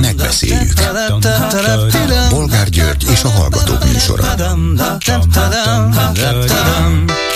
[0.00, 0.72] Megbeszéljük.
[2.30, 4.34] Bolgár György és a Hallgatók műsora.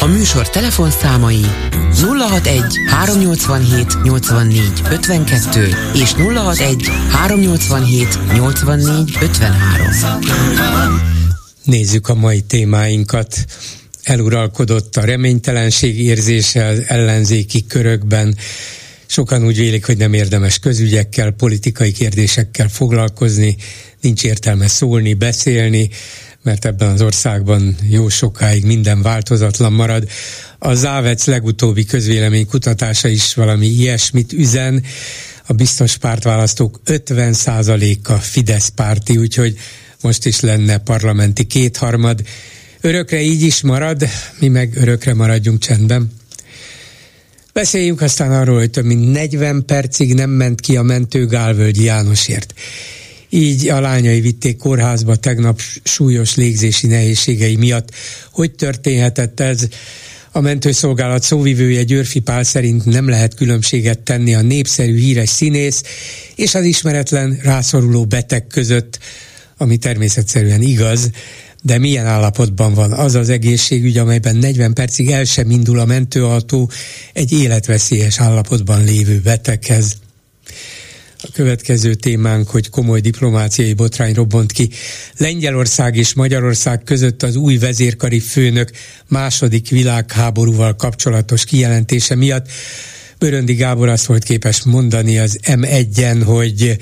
[0.01, 1.45] A műsor telefonszámai
[2.01, 11.01] 061 387 84 52 és 061 387 84 53.
[11.63, 13.45] Nézzük a mai témáinkat.
[14.03, 18.37] Eluralkodott a reménytelenség érzése az ellenzéki körökben,
[19.11, 23.57] Sokan úgy vélik, hogy nem érdemes közügyekkel, politikai kérdésekkel foglalkozni,
[24.01, 25.91] nincs értelme szólni, beszélni,
[26.43, 30.09] mert ebben az országban jó sokáig minden változatlan marad.
[30.59, 34.85] A Závec legutóbbi közvélemény kutatása is valami ilyesmit üzen.
[35.47, 39.59] A biztos pártválasztók 50%-a Fidesz párti, úgyhogy
[40.01, 42.23] most is lenne parlamenti kétharmad.
[42.81, 44.05] Örökre így is marad,
[44.39, 46.20] mi meg örökre maradjunk csendben.
[47.53, 52.55] Beszéljünk aztán arról, hogy több mint 40 percig nem ment ki a mentő Gálvölgyi Jánosért.
[53.29, 57.95] Így a lányai vitték kórházba tegnap súlyos légzési nehézségei miatt.
[58.33, 59.69] Hogy történhetett ez?
[60.33, 65.83] A mentőszolgálat szóvivője Györfi Pál szerint nem lehet különbséget tenni a népszerű híres színész
[66.35, 68.99] és az ismeretlen rászoruló beteg között,
[69.57, 71.11] ami természetszerűen igaz,
[71.63, 76.71] de milyen állapotban van az az egészségügy, amelyben 40 percig el sem indul a mentőautó
[77.13, 79.97] egy életveszélyes állapotban lévő beteghez.
[81.23, 84.71] A következő témánk, hogy komoly diplomáciai botrány robbant ki
[85.17, 88.71] Lengyelország és Magyarország között az új vezérkari főnök
[89.09, 92.49] második világháborúval kapcsolatos kijelentése miatt.
[93.19, 96.79] Böröndi Gábor azt volt képes mondani az M1-en, hogy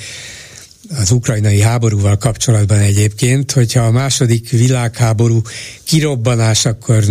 [0.88, 5.42] az ukrajnai háborúval kapcsolatban egyébként, hogyha a második világháború
[5.84, 7.04] kirobbanás, akkor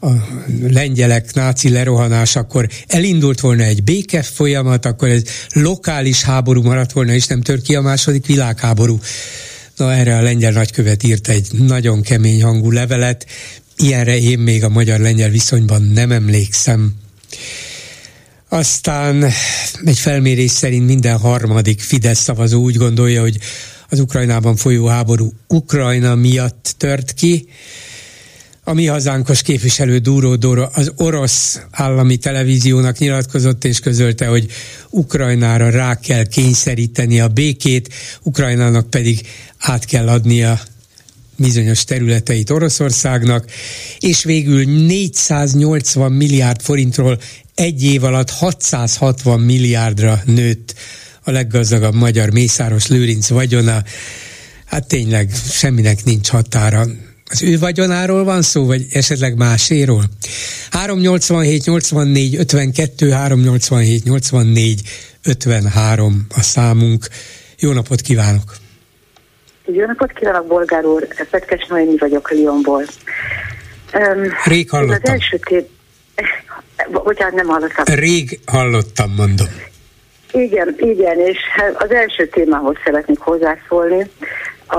[0.00, 0.10] a
[0.68, 7.12] lengyelek náci lerohanás, akkor elindult volna egy béke folyamat, akkor ez lokális háború maradt volna,
[7.12, 8.98] és nem tör ki a második világháború.
[9.76, 13.26] Na erre a lengyel nagykövet írt egy nagyon kemény hangú levelet,
[13.76, 16.94] ilyenre én még a magyar-lengyel viszonyban nem emlékszem.
[18.54, 19.24] Aztán
[19.84, 23.38] egy felmérés szerint minden harmadik Fidesz szavazó úgy gondolja, hogy
[23.88, 27.48] az Ukrajnában folyó háború Ukrajna miatt tört ki.
[28.64, 34.46] A mi hazánkos képviselő Dúró Dóra az orosz állami televíziónak nyilatkozott és közölte, hogy
[34.90, 39.26] Ukrajnára rá kell kényszeríteni a békét, Ukrajnának pedig
[39.58, 40.60] át kell adnia
[41.36, 43.50] bizonyos területeit Oroszországnak,
[43.98, 47.18] és végül 480 milliárd forintról
[47.54, 50.74] egy év alatt 660 milliárdra nőtt
[51.24, 53.82] a leggazdagabb magyar Mészáros Lőrinc vagyona.
[54.64, 56.84] Hát tényleg semminek nincs határa.
[57.30, 60.04] Az ő vagyonáról van szó, vagy esetleg máséról?
[60.70, 64.80] 387 84 52 387 84
[65.22, 67.06] 53 a számunk.
[67.58, 68.54] Jó napot kívánok!
[69.66, 71.08] Jó napot kívánok, Bolgár úr!
[71.30, 72.84] Petkes Noémi vagyok Lyonból.
[73.94, 75.00] Um, Rég hallottam.
[75.02, 75.68] Az első tép...
[76.90, 77.84] Bocsánat, nem hallottam.
[77.94, 79.46] Rég hallottam, mondom.
[80.32, 81.38] Igen, igen, és
[81.74, 84.10] az első témához szeretnék hozzászólni,
[84.66, 84.78] a,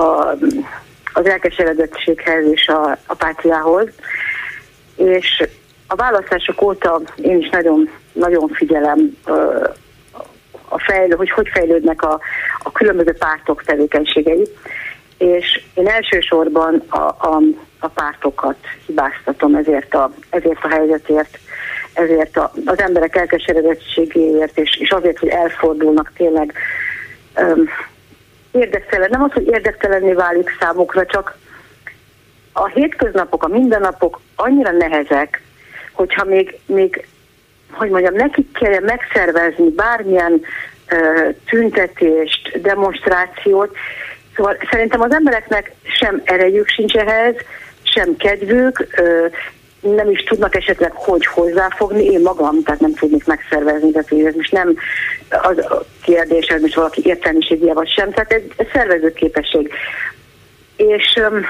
[1.13, 3.88] az elkeseredettséghez és a apátiához.
[4.95, 5.47] És
[5.88, 9.17] a választások óta én is nagyon, nagyon figyelem
[10.69, 12.19] a fejlő, hogy hogy fejlődnek a,
[12.63, 14.47] a különböző pártok tevékenységei,
[15.17, 17.39] és én elsősorban a, a,
[17.79, 21.39] a pártokat hibáztatom ezért a, ezért a helyzetért,
[21.95, 26.53] ezért a, az emberek elkeseredettségéért, és, és azért, hogy elfordulnak tényleg
[27.38, 27.69] um,
[28.51, 29.09] érdektelen.
[29.11, 31.38] Nem az, hogy érdektelenné válik számukra, csak
[32.53, 35.41] a hétköznapok, a mindennapok annyira nehezek,
[35.91, 37.07] hogyha még, még
[37.72, 40.41] hogy mondjam, nekik kell megszervezni bármilyen
[40.91, 43.75] uh, tüntetést, demonstrációt.
[44.35, 47.35] Szóval szerintem az embereknek sem erejük sincs ehhez,
[47.84, 48.88] sem kedvük,
[49.94, 54.51] nem is tudnak esetleg hogy hozzáfogni, én magam, tehát nem tudnék megszervezni, tehát ez most
[54.51, 54.75] nem
[55.29, 59.73] az a kérdés, hogy most valaki értelmiségi vagy sem, tehát ez, ez szervezőképesség.
[60.76, 61.46] És um,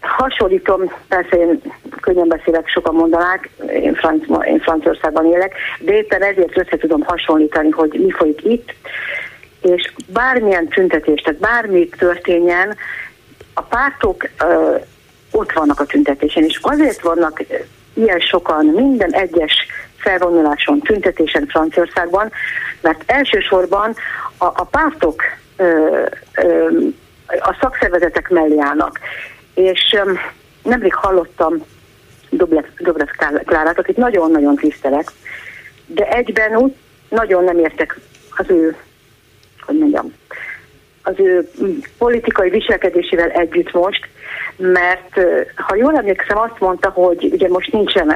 [0.00, 1.60] hasonlítom, persze én
[2.00, 7.70] könnyen beszélek, sokan mondanák, én, Franc, én Franciaországban élek, de éppen ezért össze tudom hasonlítani,
[7.70, 8.72] hogy mi folyik itt,
[9.62, 12.76] és bármilyen tüntetés, tehát bármi történjen,
[13.54, 14.76] a pártok ö,
[15.32, 17.42] ott vannak a tüntetésen, és azért vannak
[17.94, 22.32] ilyen sokan minden egyes felvonuláson, tüntetésen Franciaországban,
[22.80, 23.94] mert elsősorban
[24.38, 25.22] a, a pártok
[25.56, 26.00] ö,
[26.34, 26.68] ö,
[27.28, 28.98] a szakszervezetek mellé állnak.
[29.54, 30.18] És um,
[30.62, 31.64] nemrég hallottam
[32.30, 33.08] Dobrev, Dobrev
[33.44, 35.10] Klárát, akit nagyon-nagyon tisztelek,
[35.86, 36.74] de egyben úgy
[37.08, 37.98] nagyon nem értek
[38.36, 38.76] az ő,
[39.60, 40.14] hogy mondjam,
[41.02, 41.50] az ő
[41.98, 44.08] politikai viselkedésével együtt most,
[44.62, 45.20] mert
[45.56, 48.06] ha jól emlékszem, azt mondta, hogy ugye most nincsen,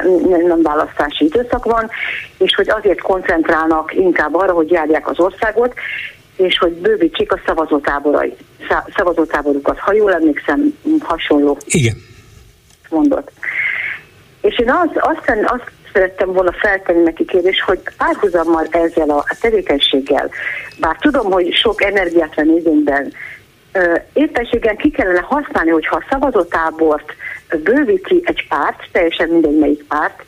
[0.47, 1.91] nem választási időszak van,
[2.39, 5.75] és hogy azért koncentrálnak inkább arra, hogy járják az országot,
[6.37, 8.37] és hogy bővítsék a szavazótáborai,
[8.97, 9.79] szavazótáborukat.
[9.79, 11.97] Ha jól emlékszem, hasonló Igen.
[12.89, 13.31] mondott.
[14.41, 20.31] És én az, azt, azt szerettem volna feltenni neki kérdés, hogy párhuzammal ezzel a tevékenységgel,
[20.81, 23.13] bár tudom, hogy sok energiát van igényben,
[24.13, 27.13] éppenséggel ki kellene használni, hogyha a szavazótábort
[27.63, 30.23] bővíti egy párt, teljesen mindegy melyik párt,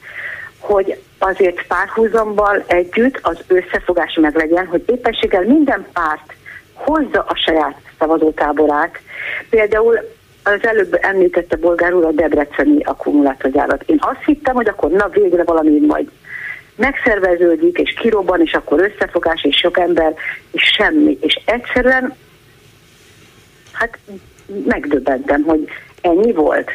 [0.58, 6.34] hogy azért párhuzammal együtt az összefogás meg legyen, hogy éppenséggel minden párt
[6.74, 9.00] hozza a saját szavazótáborát.
[9.50, 9.98] Például
[10.42, 13.82] az előbb említette bolgár úr a debreceni akkumulátorgyárat.
[13.86, 16.10] Én azt hittem, hogy akkor na végre valami majd
[16.76, 20.14] megszerveződik, és kirobban, és akkor összefogás, és sok ember,
[20.50, 21.18] és semmi.
[21.20, 22.16] És egyszerűen,
[23.78, 23.98] hát
[24.64, 25.68] megdöbbentem, hogy
[26.00, 26.70] ennyi volt.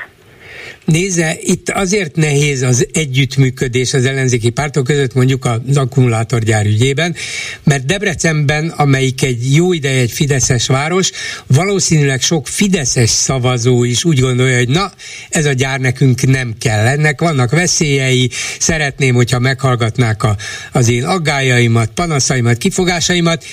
[0.86, 7.16] Nézze, itt azért nehéz az együttműködés az ellenzéki pártok között, mondjuk az akkumulátorgyár ügyében,
[7.64, 11.12] mert Debrecenben, amelyik egy jó ideje egy fideszes város,
[11.48, 14.92] valószínűleg sok fideszes szavazó is úgy gondolja, hogy na,
[15.30, 18.30] ez a gyár nekünk nem kell, ennek vannak veszélyei,
[18.60, 20.36] szeretném, hogyha meghallgatnák a,
[20.72, 23.44] az én aggájaimat, panaszaimat, kifogásaimat,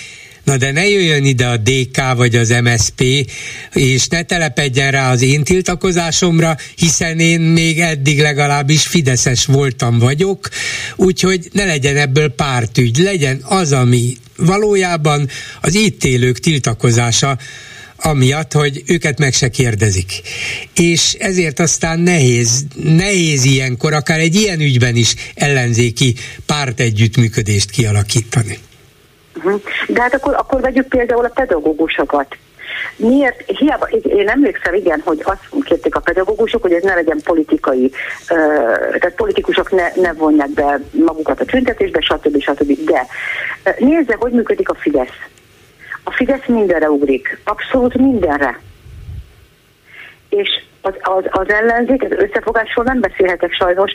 [0.45, 3.01] Na de ne jöjjön ide a DK vagy az MSP,
[3.73, 10.49] és ne telepedjen rá az én tiltakozásomra, hiszen én még eddig legalábbis fideszes voltam vagyok,
[10.97, 15.29] úgyhogy ne legyen ebből pártügy, legyen az, ami valójában
[15.61, 17.39] az itt élők tiltakozása,
[17.97, 20.13] amiatt, hogy őket meg se kérdezik.
[20.75, 26.15] És ezért aztán nehéz, nehéz ilyenkor, akár egy ilyen ügyben is ellenzéki
[26.47, 28.59] párt együttműködést kialakítani.
[29.45, 29.61] Uh-huh.
[29.89, 32.37] De hát akkor, akkor vegyük például a pedagógusokat.
[32.97, 33.43] Miért?
[33.47, 37.91] Hiába, én emlékszem, igen, hogy azt kérték a pedagógusok, hogy ez ne legyen politikai,
[38.99, 42.41] tehát politikusok ne, ne vonják be magukat a tüntetésbe, stb.
[42.41, 42.85] stb.
[42.85, 43.07] De
[43.79, 45.19] nézze, hogy működik a Fidesz.
[46.05, 48.61] A Fidesz mindenre ugrik, abszolút mindenre.
[50.29, 50.49] És
[50.81, 53.93] az, az, az ellenzék, az összefogásról nem beszélhetek sajnos,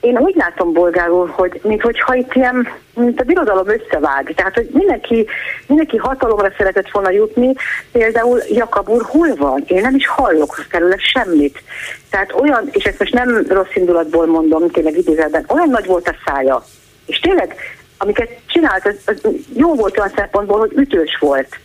[0.00, 4.32] én úgy látom bolgárul, hogy mintha itt ilyen, mint a birodalom összevág.
[4.36, 5.26] Tehát, hogy mindenki,
[5.66, 7.54] mindenki hatalomra szeretett volna jutni,
[7.92, 9.64] például Jakab úr hol van?
[9.66, 11.62] Én nem is hallok felőle semmit.
[12.10, 16.14] Tehát olyan, és ezt most nem rossz indulatból mondom, tényleg idézetben, olyan nagy volt a
[16.26, 16.64] szája.
[17.06, 17.54] És tényleg,
[17.98, 21.58] amiket csinált, az, az jó volt olyan szempontból, hogy ütős volt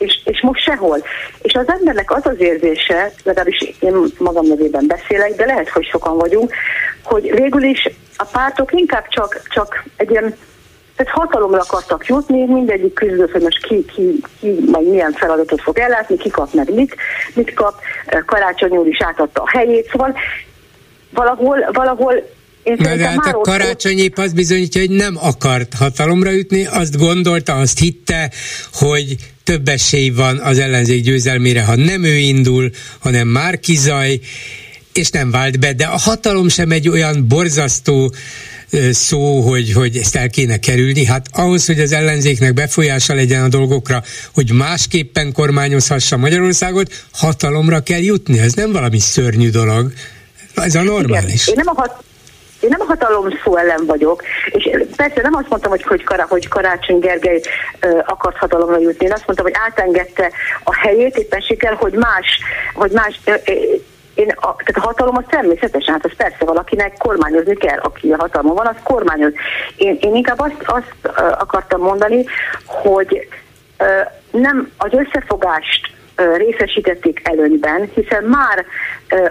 [0.00, 1.04] és, és most sehol.
[1.42, 6.16] És az embernek az az érzése, legalábbis én magam nevében beszélek, de lehet, hogy sokan
[6.16, 6.54] vagyunk,
[7.02, 10.34] hogy végül is a pártok inkább csak, csak egy ilyen
[10.96, 15.78] tehát hatalomra akartak jutni, mindegyik küzdött, hogy most ki, ki, ki majd milyen feladatot fog
[15.78, 16.96] ellátni, ki kap meg mit,
[17.34, 17.74] mit kap,
[18.26, 20.16] Karácsony úr is átadta a helyét, szóval
[21.10, 22.14] valahol, valahol
[22.62, 27.54] én Na de hát a karácsonyép azt bizonyítja, hogy nem akart hatalomra jutni, azt gondolta,
[27.54, 28.30] azt hitte,
[28.72, 29.16] hogy
[29.50, 34.20] több esély van az ellenzék győzelmére, ha nem ő indul, hanem Márki Zaj,
[34.92, 38.14] és nem vált be, de a hatalom sem egy olyan borzasztó
[38.90, 41.04] szó, hogy, hogy ezt el kéne kerülni.
[41.04, 44.02] Hát ahhoz, hogy az ellenzéknek befolyása legyen a dolgokra,
[44.34, 48.38] hogy másképpen kormányozhassa Magyarországot, hatalomra kell jutni.
[48.38, 49.92] Ez nem valami szörnyű dolog.
[50.54, 51.46] Ez a normális.
[51.46, 51.58] Igen.
[51.58, 52.04] Én nem a hat,
[52.60, 56.26] én nem a hatalom szó ellen vagyok, és persze nem azt mondtam, hogy, hogy, Kara,
[56.28, 57.40] hogy Karácsony Gergely
[57.82, 60.30] uh, akart hatalomra jutni, én azt mondtam, hogy átengedte
[60.64, 62.40] a helyét éppenséggel, hogy más,
[62.74, 63.34] hogy más uh,
[64.14, 68.16] én, a, tehát a hatalom az természetesen, hát az persze valakinek kormányozni kell, aki a
[68.18, 69.32] hatalma van, az kormányoz.
[69.76, 72.24] Én, én inkább azt, azt akartam mondani,
[72.64, 73.28] hogy
[73.78, 73.86] uh,
[74.30, 75.98] nem az összefogást
[76.36, 78.64] részesítették előnyben, hiszen már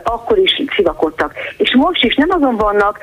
[0.04, 1.34] akkor is civakodtak.
[1.58, 3.00] És most is nem azon vannak,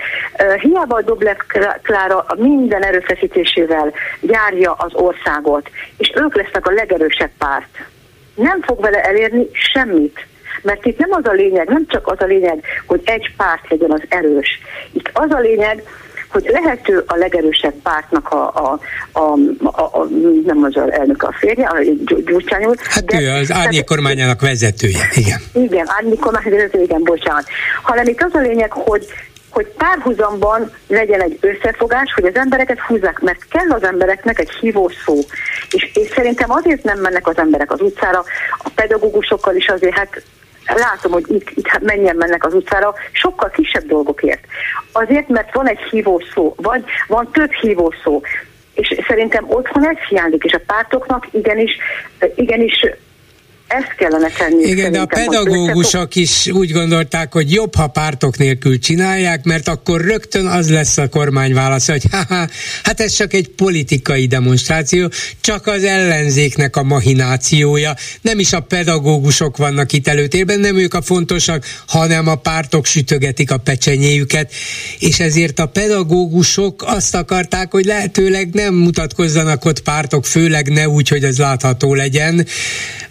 [0.61, 1.37] hiába a Doblev
[1.83, 7.79] Klára minden erőfeszítésével járja az országot, és ők lesznek a legerősebb párt.
[8.35, 10.27] Nem fog vele elérni semmit.
[10.63, 13.91] Mert itt nem az a lényeg, nem csak az a lényeg, hogy egy párt legyen
[13.91, 14.61] az erős.
[14.93, 15.83] Itt az a lényeg,
[16.29, 18.79] hogy lehető a legerősebb pártnak a, a,
[19.13, 20.07] a, a, a
[20.45, 21.77] nem az elnök a férje, a
[22.25, 22.77] Gyurcsány úr.
[22.79, 25.41] Hát de, ő az árnyék kormányának vezetője, igen.
[25.53, 27.47] Igen, árnyék kormány vezetője, igen, bocsánat.
[27.83, 29.07] Hanem itt az a lényeg, hogy
[29.57, 34.91] hogy párhuzamban legyen egy összefogás, hogy az embereket húzzák, mert kell az embereknek egy hívó
[35.05, 35.19] szó.
[35.71, 38.25] És, és szerintem azért nem mennek az emberek az utcára,
[38.59, 40.23] a pedagógusokkal is azért, hát
[40.75, 44.45] látom, hogy itt, itt hát mennyien mennek az utcára, sokkal kisebb dolgokért.
[44.93, 48.23] Azért, mert van egy hívószó, vagy van több hívószó.
[49.07, 51.77] szerintem otthon ez hiányzik, és a pártoknak igenis,
[52.35, 52.87] igenis
[53.69, 54.63] ezt kellene tenni.
[54.63, 60.01] Igen, de a pedagógusok is úgy gondolták, hogy jobb, ha pártok nélkül csinálják, mert akkor
[60.01, 62.49] rögtön az lesz a kormány válasza, hogy haha,
[62.83, 69.57] hát ez csak egy politikai demonstráció, csak az ellenzéknek a mahinációja, nem is a pedagógusok
[69.57, 74.53] vannak itt előtérben, nem ők a fontosak, hanem a pártok sütögetik a pecsenyéjüket,
[74.99, 81.09] és ezért a pedagógusok azt akarták, hogy lehetőleg nem mutatkozzanak ott pártok, főleg ne úgy,
[81.09, 82.47] hogy ez látható legyen,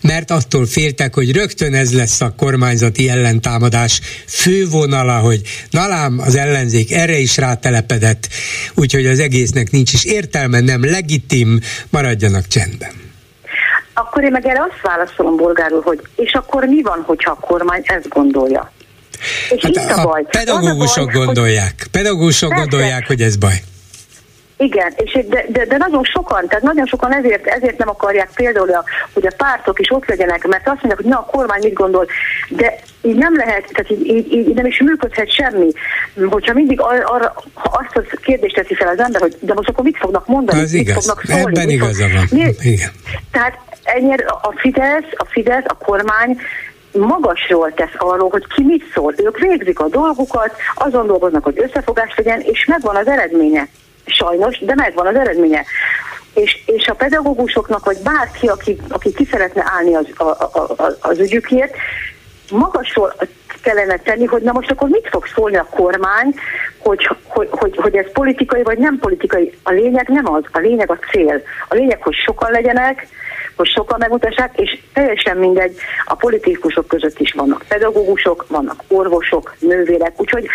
[0.02, 6.36] mert a attól féltek, hogy rögtön ez lesz a kormányzati ellentámadás fővonala, hogy nalám az
[6.36, 8.28] ellenzék erre is rátelepedett,
[8.76, 11.60] úgyhogy az egésznek nincs is értelme, nem legitim,
[11.90, 12.90] maradjanak csendben.
[13.94, 17.82] Akkor én meg erre azt válaszolom bolgárul, hogy és akkor mi van, hogyha a kormány
[17.84, 18.72] ezt gondolja?
[19.50, 20.24] És hát a, a, baj.
[20.30, 22.64] pedagógusok baj, gondolják, pedagógusok Persze.
[22.64, 23.62] gondolják, hogy ez baj.
[24.58, 28.72] Igen, és de, de, de, nagyon sokan, tehát nagyon sokan ezért, ezért nem akarják például,
[28.72, 28.84] a,
[29.14, 32.08] hogy a pártok is ott legyenek, mert azt mondják, hogy na a kormány mit gondol,
[32.50, 35.72] de így nem lehet, tehát így, így, így nem is működhet semmi.
[36.30, 39.84] Hogyha mindig arra, ha azt a kérdést teszi fel az ember, hogy de most akkor
[39.84, 41.06] mit fognak mondani, az mit igaz.
[41.06, 41.60] fognak szólni.
[41.60, 42.28] Ebben igaza van.
[42.62, 42.92] Igen.
[43.32, 46.40] Tehát ennyire a Fidesz, a Fidesz, a kormány
[46.92, 49.14] magasról tesz arról, hogy ki mit szól.
[49.18, 53.68] Ők végzik a dolgukat, azon dolgoznak, hogy összefogás legyen, és megvan az eredménye
[54.06, 55.66] sajnos, de megvan az eredménye.
[56.34, 60.96] És, és a pedagógusoknak, vagy bárki, aki, aki ki szeretne állni az, a, a, a,
[61.02, 61.76] az ügyükért,
[62.52, 63.14] magasról
[63.62, 66.34] kellene tenni, hogy na most akkor mit fog szólni a kormány,
[66.78, 69.58] hogy, hogy, hogy, hogy ez politikai vagy nem politikai.
[69.64, 71.42] A lényeg nem az, a lényeg a cél.
[71.68, 73.08] A lényeg, hogy sokan legyenek,
[73.56, 80.14] hogy sokan megmutassák, és teljesen mindegy, a politikusok között is vannak pedagógusok, vannak orvosok, nővérek,
[80.18, 80.48] úgyhogy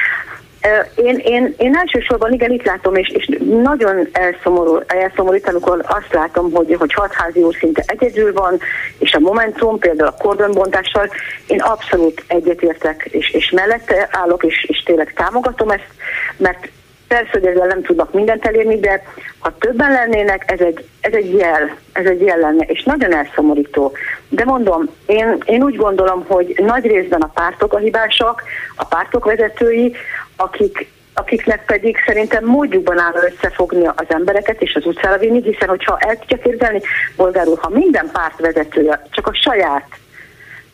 [0.95, 6.52] én, én, én elsősorban igen, itt látom, és, és nagyon elszomorul, elszomorít, amikor azt látom,
[6.52, 8.59] hogy, hogy hatházi úr szinte egyedül van,
[8.99, 11.09] és a Momentum, például a kordonbontással,
[11.47, 15.88] én abszolút egyetértek, és, és mellette állok, és, és tényleg támogatom ezt,
[16.37, 16.69] mert
[17.09, 19.02] persze, hogy ezzel nem tudnak mindent elérni, de
[19.38, 23.93] ha többen lennének, ez egy, ez egy jel, ez egy jel lenne, és nagyon elszomorító.
[24.29, 28.43] De mondom, én, én úgy gondolom, hogy nagy részben a pártok a hibásak,
[28.76, 29.95] a pártok vezetői,
[30.40, 35.99] akik, akiknek pedig szerintem módjukban áll összefogni az embereket és az utcára vinni, hiszen hogyha
[35.99, 36.80] el tudja képzelni,
[37.16, 39.88] bolgárul, ha minden párt vezetője csak a saját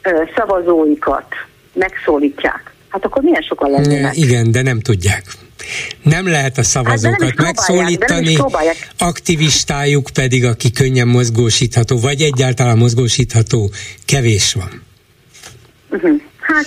[0.03, 1.35] ö, szavazóikat
[1.73, 4.17] megszólítják, hát akkor milyen sokan lennének?
[4.17, 5.25] Igen, de nem tudják.
[6.03, 8.37] Nem lehet a szavazókat hát megszólítani,
[8.99, 13.71] aktivistájuk pedig, aki könnyen mozgósítható, vagy egyáltalán mozgósítható,
[14.05, 14.83] kevés van.
[15.91, 16.21] Uh-huh.
[16.47, 16.67] Hát,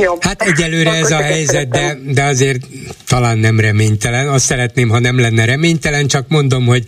[0.00, 0.14] jó.
[0.20, 2.60] Hát egyelőre ez a helyzet, de, de azért
[3.08, 4.28] talán nem reménytelen.
[4.28, 6.84] Azt szeretném, ha nem lenne reménytelen, csak mondom, hogy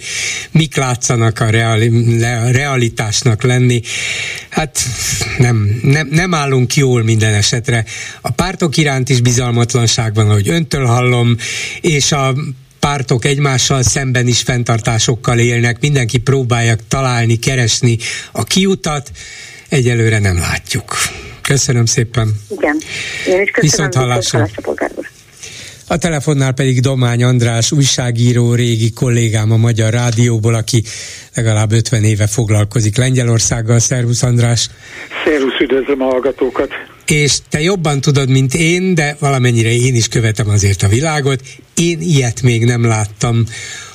[0.51, 3.81] mik látszanak a, reali, a realitásnak lenni.
[4.49, 4.79] Hát
[5.39, 7.85] nem, nem, nem állunk jól minden esetre.
[8.21, 11.37] A pártok iránt is bizalmatlanság van, ahogy öntől hallom,
[11.81, 12.35] és a
[12.79, 17.99] pártok egymással szemben is fenntartásokkal élnek, mindenki próbálja találni, keresni
[18.33, 19.11] a kiutat,
[19.69, 20.97] egyelőre nem látjuk.
[21.49, 22.35] Köszönöm szépen.
[22.49, 22.77] Igen,
[23.27, 23.61] én is köszönöm.
[23.61, 24.49] Viszont hallásra.
[25.87, 30.83] A telefonnál pedig Domány András, újságíró, régi kollégám a Magyar Rádióból, aki
[31.35, 33.79] legalább 50 éve foglalkozik Lengyelországgal.
[33.79, 34.71] Szervusz András!
[35.25, 36.71] Szervusz, üdvözlöm a hallgatókat!
[37.07, 41.41] És te jobban tudod, mint én, de valamennyire én is követem azért a világot.
[41.75, 43.45] Én ilyet még nem láttam,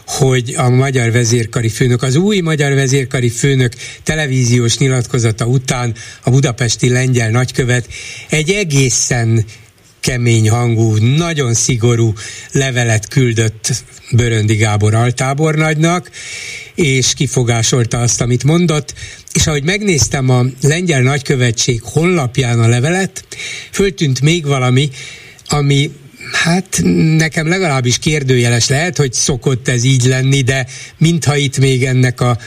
[0.05, 6.89] hogy a magyar vezérkari főnök, az új magyar vezérkari főnök televíziós nyilatkozata után a budapesti
[6.89, 7.87] lengyel nagykövet
[8.29, 9.45] egy egészen
[9.99, 12.13] kemény hangú, nagyon szigorú
[12.51, 16.09] levelet küldött Böröndi Gábor altábornagynak,
[16.75, 18.93] és kifogásolta azt, amit mondott,
[19.33, 23.25] és ahogy megnéztem a lengyel nagykövetség honlapján a levelet,
[23.71, 24.89] föltűnt még valami,
[25.47, 25.91] ami
[26.33, 26.81] Hát
[27.17, 32.37] nekem legalábbis kérdőjeles lehet, hogy szokott ez így lenni, de mintha itt még ennek a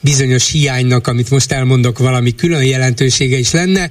[0.00, 3.90] bizonyos hiánynak, amit most elmondok, valami külön jelentősége is lenne.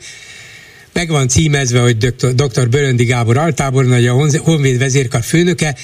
[0.93, 2.33] Meg van címezve, hogy dr.
[2.33, 2.69] dr.
[2.69, 5.75] Böröndi Gábor altábornagy, a Honvéd vezérkar főnöke,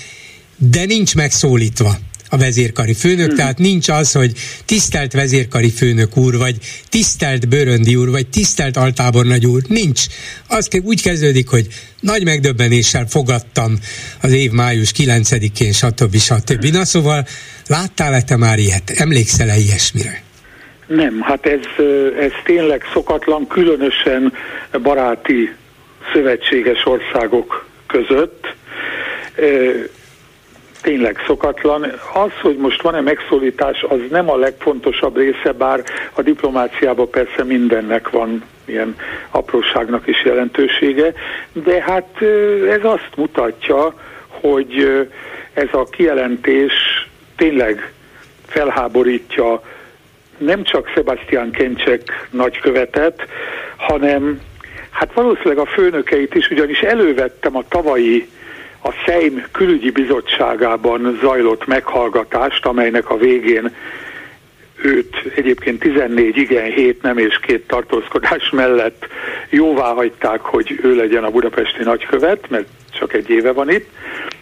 [0.58, 2.00] de nincs megszólítva
[2.34, 3.36] a vezérkari főnök, hmm.
[3.36, 4.32] tehát nincs az, hogy
[4.66, 6.56] tisztelt vezérkari főnök úr, vagy
[6.90, 10.02] tisztelt Böröndi úr, vagy tisztelt altábornagy úr, nincs.
[10.48, 11.68] Az úgy kezdődik, hogy
[12.00, 13.78] nagy megdöbbenéssel fogadtam
[14.22, 16.16] az év május 9-én, stb.
[16.16, 16.66] stb.
[16.66, 17.26] Na szóval
[17.68, 18.90] láttál-e te már ilyet?
[18.96, 20.24] Emlékszel-e ilyesmire?
[20.88, 21.86] Nem, hát ez,
[22.20, 24.34] ez tényleg szokatlan, különösen
[24.84, 25.56] baráti
[26.14, 28.56] szövetséges országok között
[30.82, 31.84] tényleg szokatlan.
[32.14, 35.84] Az, hogy most van-e megszólítás, az nem a legfontosabb része, bár
[36.14, 38.96] a diplomáciában persze mindennek van ilyen
[39.30, 41.14] apróságnak is jelentősége,
[41.54, 42.22] de hát
[42.70, 43.94] ez azt mutatja,
[44.28, 45.08] hogy
[45.54, 46.74] ez a kijelentés
[47.36, 47.92] tényleg
[48.46, 49.62] felháborítja
[50.38, 53.28] nem csak Sebastian Kencsek nagykövetet,
[53.76, 54.42] hanem
[54.90, 58.30] hát valószínűleg a főnökeit is, ugyanis elővettem a tavalyi
[58.84, 63.76] a Szeim külügyi bizottságában zajlott meghallgatást, amelynek a végén
[64.84, 69.08] őt egyébként 14 igen, 7 nem és két tartózkodás mellett
[69.50, 73.90] jóvá hagyták, hogy ő legyen a budapesti nagykövet, mert csak egy éve van itt,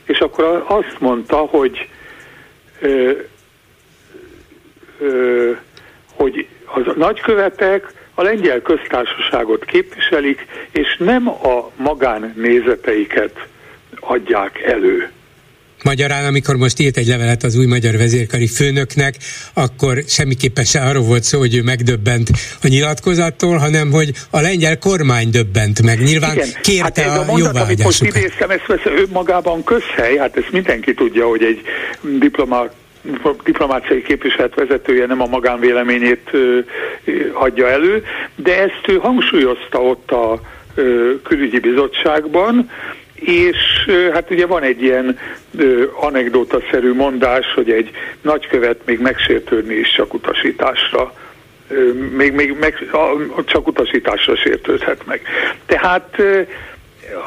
[0.06, 1.90] és akkor azt mondta, hogy
[2.82, 3.12] ö,
[5.00, 5.52] ö,
[6.14, 13.48] hogy az nagykövetek a lengyel köztársaságot képviselik, és nem a magánnézeteiket
[14.00, 15.10] adják elő.
[15.84, 19.16] Magyarán, amikor most írt egy levelet az új magyar vezérkari főnöknek,
[19.54, 22.30] akkor semmiképpen se arról volt szó, hogy ő megdöbbent
[22.64, 26.00] a nyilatkozattól, hanem hogy a lengyel kormány döbbent meg.
[26.00, 26.48] Nyilván Igen.
[26.62, 30.94] kérte hát ez a, a mondat, amit most idéztem, ez önmagában közhely, hát ezt mindenki
[30.94, 31.62] tudja, hogy egy
[32.20, 32.74] diplomát
[33.44, 36.60] diplomáciai képviselet vezetője nem a magánvéleményét ö,
[37.34, 38.04] adja elő,
[38.36, 40.42] de ezt ő hangsúlyozta ott a
[40.76, 42.70] ö, külügyi bizottságban,
[43.22, 43.58] és
[44.14, 45.20] hát ugye van egy ilyen
[46.00, 51.14] anekdótaszerű mondás, hogy egy nagykövet még megsértődni is csak utasításra
[52.18, 52.90] még, még meg,
[53.46, 55.22] csak utasításra sértődhet meg.
[55.66, 56.22] Tehát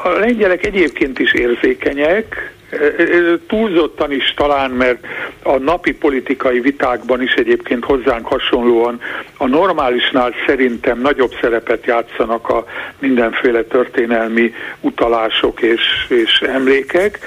[0.03, 2.53] a lengyelek egyébként is érzékenyek,
[3.47, 5.05] túlzottan is talán, mert
[5.43, 9.01] a napi politikai vitákban is egyébként hozzánk hasonlóan
[9.37, 12.65] a normálisnál szerintem nagyobb szerepet játszanak a
[12.99, 17.19] mindenféle történelmi utalások és, és emlékek.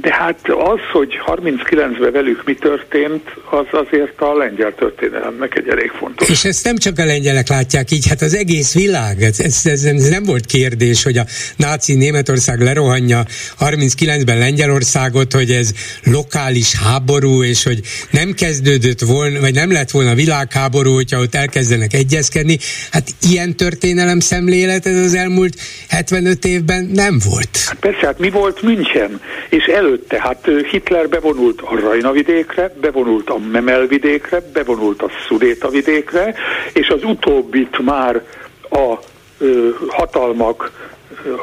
[0.00, 5.90] De hát az, hogy 39-ben velük mi történt, az azért a lengyel történelemnek egy elég
[5.90, 6.28] fontos.
[6.28, 9.84] És ezt nem csak a lengyelek látják így, hát az egész világ, ez, ez, ez,
[9.84, 11.24] ez nem volt kérdés, hogy a
[11.56, 13.22] náci Németország lerohanja
[13.60, 15.70] 39-ben Lengyelországot, hogy ez
[16.04, 17.80] lokális háború, és hogy
[18.10, 22.58] nem kezdődött volna, vagy nem lett volna világháború, hogyha ott elkezdenek egyezkedni.
[22.90, 25.54] Hát ilyen történelem szemlélet ez az elmúlt
[25.88, 27.58] 75 évben nem volt.
[27.66, 29.20] Hát persze, hát mi volt München?
[29.48, 35.08] És el előtte, hát Hitler bevonult a Rajna vidékre, bevonult a Memel vidékre, bevonult a
[35.26, 36.34] Szudéta vidékre,
[36.72, 38.24] és az utóbbit már
[38.70, 38.94] a
[39.38, 40.70] ö, hatalmak,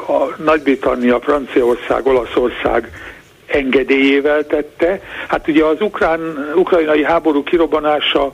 [0.08, 2.90] a Nagy-Britannia, Franciaország, Olaszország
[3.46, 5.00] engedélyével tette.
[5.28, 8.32] Hát ugye az ukrán, ukrajnai háború kirobbanása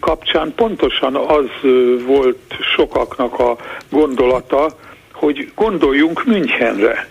[0.00, 1.46] kapcsán pontosan az
[2.06, 3.56] volt sokaknak a
[3.90, 4.68] gondolata,
[5.12, 7.08] hogy gondoljunk Münchenre,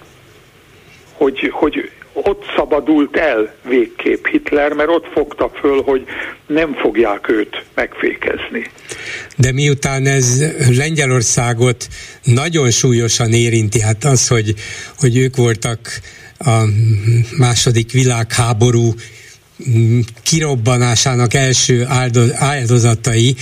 [1.13, 6.05] hogy, hogy ott szabadult el végképp Hitler, mert ott fogta föl, hogy
[6.47, 8.71] nem fogják őt megfékezni.
[9.37, 10.43] De miután ez
[10.77, 11.87] Lengyelországot
[12.23, 14.53] nagyon súlyosan érinti, hát az, hogy,
[14.97, 15.79] hogy ők voltak
[16.39, 16.63] a
[17.37, 18.93] második világháború
[20.23, 21.85] kirobbanásának első
[22.33, 23.35] áldozatai,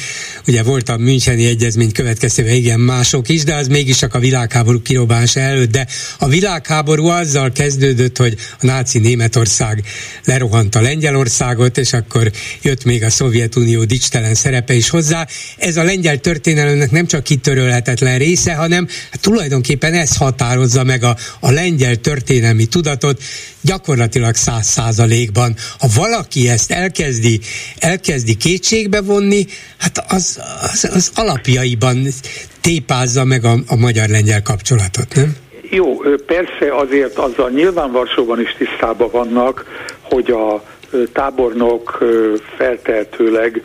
[0.47, 4.81] ugye volt a Müncheni Egyezmény következtében igen mások is, de az mégis csak a világháború
[4.81, 5.87] kirobbanása előtt, de
[6.19, 9.83] a világháború azzal kezdődött, hogy a náci Németország
[10.25, 15.27] lerohanta Lengyelországot, és akkor jött még a Szovjetunió dicstelen szerepe is hozzá.
[15.57, 21.17] Ez a lengyel történelemnek nem csak kitörölhetetlen része, hanem hát tulajdonképpen ez határozza meg a,
[21.39, 23.21] a lengyel történelmi tudatot
[23.63, 25.55] gyakorlatilag száz százalékban.
[25.79, 27.39] Ha valaki ezt elkezdi,
[27.79, 29.45] elkezdi kétségbe vonni,
[29.77, 32.07] hát az, az, az alapjaiban
[32.61, 35.35] tépázza meg a, a magyar-lengyel kapcsolatot, nem?
[35.69, 39.65] Jó, persze azért azzal nyilván Varsóban is tisztában vannak,
[40.01, 40.63] hogy a
[41.13, 42.03] tábornok
[42.57, 43.61] feltehetőleg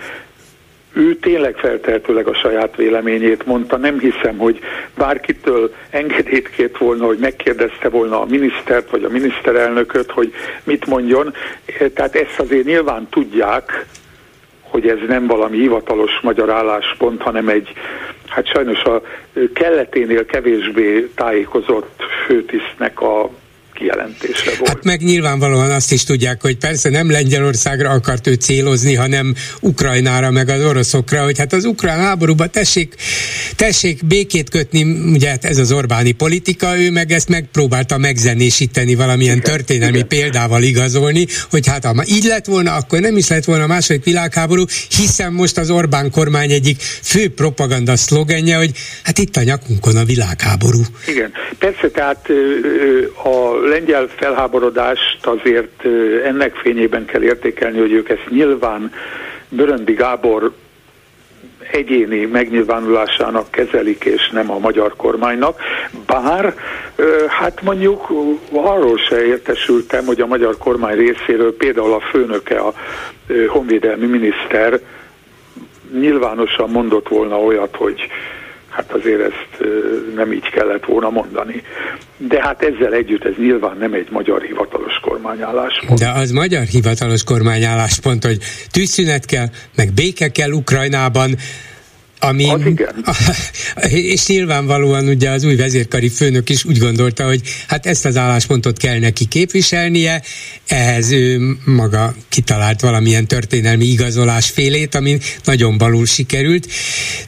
[0.93, 3.77] ő tényleg feltehetőleg a saját véleményét mondta.
[3.77, 4.59] Nem hiszem, hogy
[4.97, 10.33] bárkitől engedélyt kért volna, hogy megkérdezte volna a minisztert vagy a miniszterelnököt, hogy
[10.65, 11.35] mit mondjon.
[11.95, 13.87] Tehát ezt azért nyilván tudják,
[14.61, 17.73] hogy ez nem valami hivatalos magyar álláspont, hanem egy,
[18.27, 19.03] hát sajnos a
[19.53, 23.31] kelleténél kevésbé tájékozott főtisztnek a
[23.79, 24.69] kijelentése volt.
[24.69, 30.31] Hát meg nyilvánvalóan azt is tudják, hogy persze nem Lengyelországra akart ő célozni, hanem Ukrajnára,
[30.31, 32.95] meg az oroszokra, hogy hát az ukrán háborúban tessék,
[33.57, 39.37] tessék békét kötni, ugye hát ez az Orbáni politika, ő meg ezt megpróbálta megzenésíteni valamilyen
[39.37, 40.09] igen, történelmi igen.
[40.09, 44.05] példával igazolni, hogy hát ha így lett volna, akkor nem is lett volna a második
[44.05, 44.65] világháború,
[44.97, 48.71] hiszen most az Orbán kormány egyik fő propaganda szlogenje, hogy
[49.03, 50.81] hát itt a nyakunkon a világháború.
[51.07, 52.29] Igen, persze, tehát
[53.25, 55.85] a lengyel felháborodást azért
[56.25, 58.93] ennek fényében kell értékelni, hogy ők ezt nyilván
[59.49, 60.53] Böröndi Gábor
[61.71, 65.61] egyéni megnyilvánulásának kezelik, és nem a magyar kormánynak.
[66.07, 66.55] Bár,
[67.29, 68.09] hát mondjuk
[68.53, 72.73] arról se értesültem, hogy a magyar kormány részéről például a főnöke, a
[73.49, 74.81] honvédelmi miniszter
[75.93, 78.09] nyilvánosan mondott volna olyat, hogy
[78.79, 79.71] hát azért ezt
[80.15, 81.63] nem így kellett volna mondani.
[82.17, 85.99] De hát ezzel együtt ez nyilván nem egy magyar hivatalos kormányálláspont.
[85.99, 88.39] De az magyar hivatalos kormányálláspont, hogy
[88.71, 91.37] tűzszünet kell, meg béke kell Ukrajnában,
[92.21, 93.05] ami, az igen.
[93.91, 98.77] És nyilvánvalóan ugye az új vezérkari főnök is úgy gondolta, hogy hát ezt az álláspontot
[98.77, 100.23] kell neki képviselnie,
[100.67, 106.69] ehhez ő maga kitalált valamilyen történelmi igazolás félét, ami nagyon balul sikerült,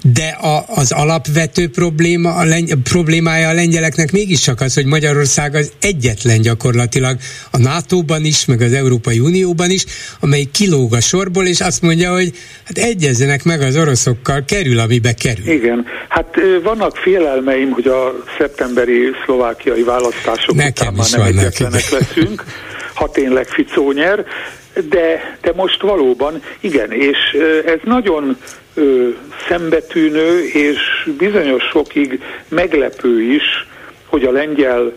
[0.02, 5.72] de a, az alapvető probléma, a lengy, problémája a lengyeleknek mégiscsak az, hogy Magyarország az
[5.80, 7.18] egyetlen gyakorlatilag
[7.50, 9.84] a NATO-ban is, meg az Európai Unióban is,
[10.20, 15.12] amely kilóg a sorból, és azt mondja, hogy hát egyezzenek meg az oroszokkal, kerül amibe
[15.12, 15.46] kerül.
[15.46, 22.44] Igen, hát vannak félelmeim, hogy a szeptemberi szlovákiai választások Nekem után már nem egyetlenek leszünk,
[22.94, 24.24] ha tényleg Ficó nyer,
[24.88, 27.18] de, de most valóban igen, és
[27.66, 28.36] ez nagyon
[28.74, 29.08] ö,
[29.48, 30.78] szembetűnő, és
[31.18, 33.66] bizonyos sokig meglepő is,
[34.06, 34.92] hogy a lengyel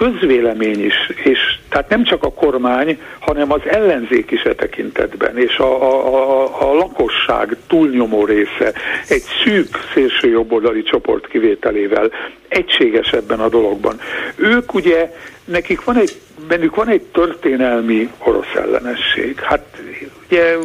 [0.00, 5.56] közvélemény is, és tehát nem csak a kormány, hanem az ellenzék is e tekintetben, és
[5.56, 8.72] a, a, a, a lakosság túlnyomó része
[9.08, 12.10] egy szűk szélsőjobboldali csoport kivételével
[12.48, 14.00] egységes ebben a dologban.
[14.36, 15.12] Ők ugye,
[15.44, 16.12] nekik van egy,
[16.48, 19.40] bennük van egy történelmi orosz ellenesség.
[19.40, 19.82] Hát
[20.26, 20.56] ugye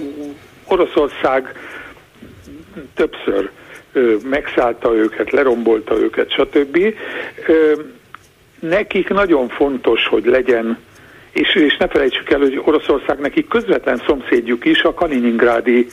[0.67, 1.59] Oroszország
[2.93, 3.49] többször
[4.29, 6.93] megszállta őket, lerombolta őket, stb.
[8.61, 10.77] Ö, nekik nagyon fontos, hogy legyen,
[11.31, 15.87] és, és ne felejtsük el, hogy Oroszország nekik közvetlen szomszédjuk is a Kaliningrádi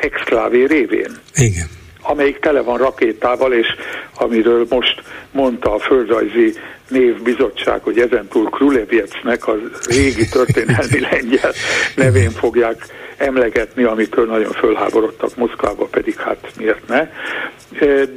[0.00, 1.10] exklávé révén.
[1.34, 3.66] Igen amelyik tele van rakétával, és
[4.14, 6.54] amiről most mondta a földrajzi
[6.88, 11.52] névbizottság, hogy ezentúl Krulevjecnek a régi történelmi lengyel
[11.94, 17.10] nevén fogják emlegetni, amitől nagyon fölháborodtak Moszkvába, pedig hát miért ne.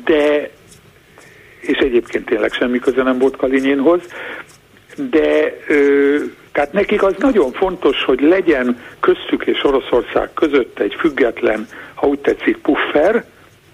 [0.06, 0.50] De
[1.64, 4.02] és egyébként tényleg semmi köze nem volt Kalinyinhoz,
[5.10, 6.18] de ö,
[6.52, 12.20] tehát nekik az nagyon fontos, hogy legyen köztük és Oroszország között egy független, ha úgy
[12.20, 13.26] tetszik, puffer,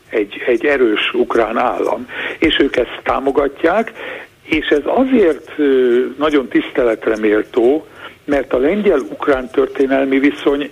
[0.09, 2.07] egy, egy erős ukrán állam.
[2.37, 3.91] És ők ezt támogatják,
[4.43, 7.87] és ez azért ö, nagyon tiszteletre méltó,
[8.25, 10.71] mert a lengyel-ukrán történelmi viszony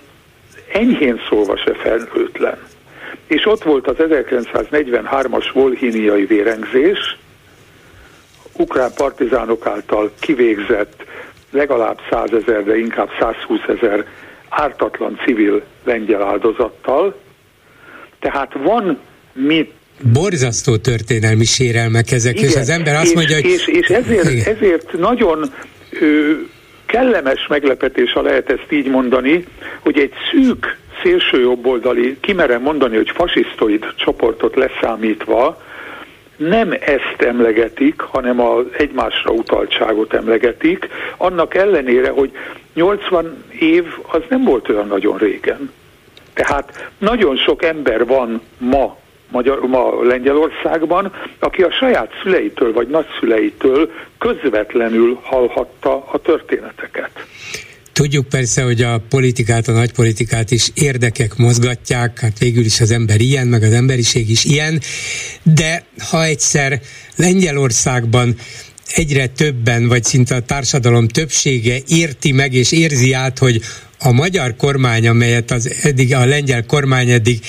[0.72, 2.58] enyhén szólva se felhőtlen
[3.28, 7.16] és ott volt az 1943-as volhíniai vérengzés,
[8.52, 11.04] ukrán partizánok által kivégzett
[11.50, 14.06] legalább 100 ezer, de inkább 120 ezer
[14.48, 17.18] ártatlan civil lengyel áldozattal.
[18.20, 18.98] Tehát van
[19.32, 19.72] mit
[20.12, 23.44] borzasztó történelmi sérelmek ezek, Igen, és az ember azt és, mondja, hogy...
[23.44, 25.52] És, és ezért, ezért nagyon
[26.00, 26.32] ö,
[26.86, 29.44] kellemes meglepetés, ha lehet ezt így mondani,
[29.80, 35.62] hogy egy szűk szélsőjobboldali, kimerem mondani, hogy fasisztoid csoportot leszámítva,
[36.36, 42.30] nem ezt emlegetik, hanem az egymásra utaltságot emlegetik, annak ellenére, hogy
[42.74, 45.70] 80 év az nem volt olyan nagyon régen.
[46.34, 48.96] Tehát nagyon sok ember van ma
[49.30, 57.10] Magyar, ma Lengyelországban, aki a saját szüleitől vagy nagyszüleitől közvetlenül hallhatta a történeteket.
[57.98, 63.20] Tudjuk persze, hogy a politikát, a nagypolitikát is érdekek mozgatják, hát végül is az ember
[63.20, 64.80] ilyen, meg az emberiség is ilyen,
[65.42, 66.80] de ha egyszer
[67.16, 68.36] Lengyelországban
[68.94, 73.62] egyre többen, vagy szinte a társadalom többsége érti meg és érzi át, hogy
[73.98, 77.40] a magyar kormány, amelyet az eddig, a lengyel kormány eddig,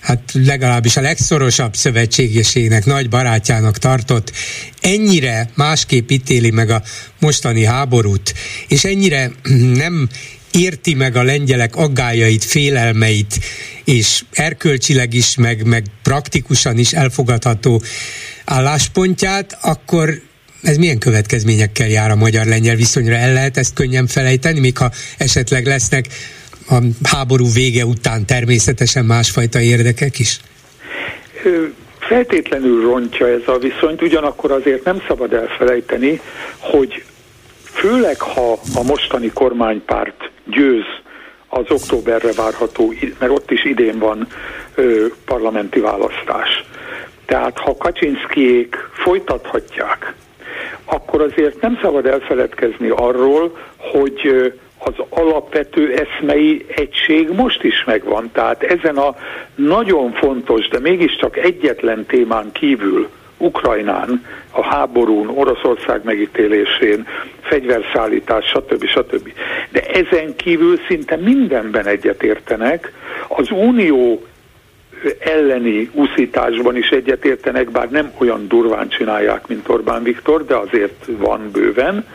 [0.00, 4.32] hát legalábbis a legszorosabb szövetségesének, nagy barátjának tartott,
[4.80, 6.82] ennyire másképp ítéli meg a
[7.20, 8.34] mostani háborút,
[8.68, 9.30] és ennyire
[9.84, 10.08] nem
[10.50, 13.40] érti meg a lengyelek aggájait, félelmeit,
[13.84, 17.82] és erkölcsileg is, meg, meg praktikusan is elfogadható
[18.44, 20.22] álláspontját, akkor
[20.62, 23.14] ez milyen következményekkel jár a magyar-lengyel viszonyra?
[23.14, 26.06] El lehet ezt könnyen felejteni, még ha esetleg lesznek
[26.68, 30.40] a háború vége után természetesen másfajta érdekek is?
[31.98, 36.20] Feltétlenül rontja ez a viszonyt, ugyanakkor azért nem szabad elfelejteni,
[36.58, 37.04] hogy
[37.62, 40.84] főleg ha a mostani kormánypárt győz
[41.48, 44.26] az októberre várható, mert ott is idén van
[44.74, 46.64] ö, parlamenti választás.
[47.26, 50.14] Tehát ha Kaczynszkijék folytathatják
[50.90, 58.30] akkor azért nem szabad elfeledkezni arról, hogy az alapvető eszmei egység most is megvan.
[58.32, 59.16] Tehát ezen a
[59.54, 67.06] nagyon fontos, de mégiscsak egyetlen témán kívül, Ukrajnán, a háborún, Oroszország megítélésén,
[67.40, 68.86] fegyverszállítás, stb.
[68.86, 69.32] stb.
[69.70, 72.92] De ezen kívül szinte mindenben egyetértenek.
[73.28, 74.22] Az unió
[75.18, 81.50] elleni úszításban is egyetértenek, bár nem olyan durván csinálják, mint Orbán Viktor, de azért van
[81.52, 82.06] bőven.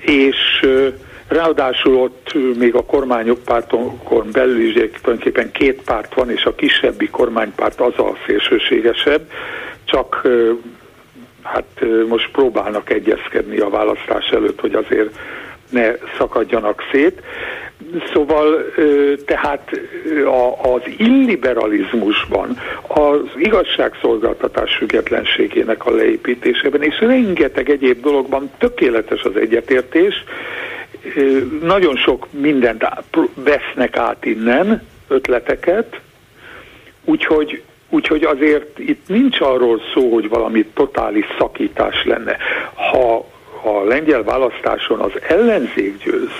[0.00, 0.66] És
[1.28, 7.08] Ráadásul ott még a kormányok pártokon belül is tulajdonképpen két párt van, és a kisebbi
[7.08, 9.30] kormánypárt az a szélsőségesebb,
[9.84, 10.28] csak
[11.42, 15.18] hát most próbálnak egyezkedni a választás előtt, hogy azért
[15.70, 17.22] ne szakadjanak szét.
[18.12, 18.72] Szóval
[19.26, 19.80] tehát
[20.62, 30.24] az illiberalizmusban, az igazságszolgáltatás függetlenségének a leépítésében, és rengeteg egyéb dologban tökéletes az egyetértés,
[31.62, 32.86] nagyon sok mindent
[33.34, 36.00] vesznek át innen, ötleteket,
[37.04, 42.36] úgyhogy, úgyhogy azért itt nincs arról szó, hogy valami totális szakítás lenne.
[42.74, 43.26] Ha
[43.62, 46.30] a lengyel választáson az ellenzék győz,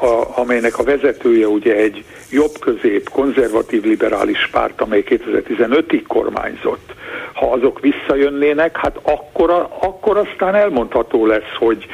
[0.00, 6.94] a, amelynek a vezetője ugye egy jobb-közép, konzervatív liberális párt, amely 2015-ig kormányzott,
[7.32, 11.86] ha azok visszajönnének, hát akkor, akkor aztán elmondható lesz, hogy,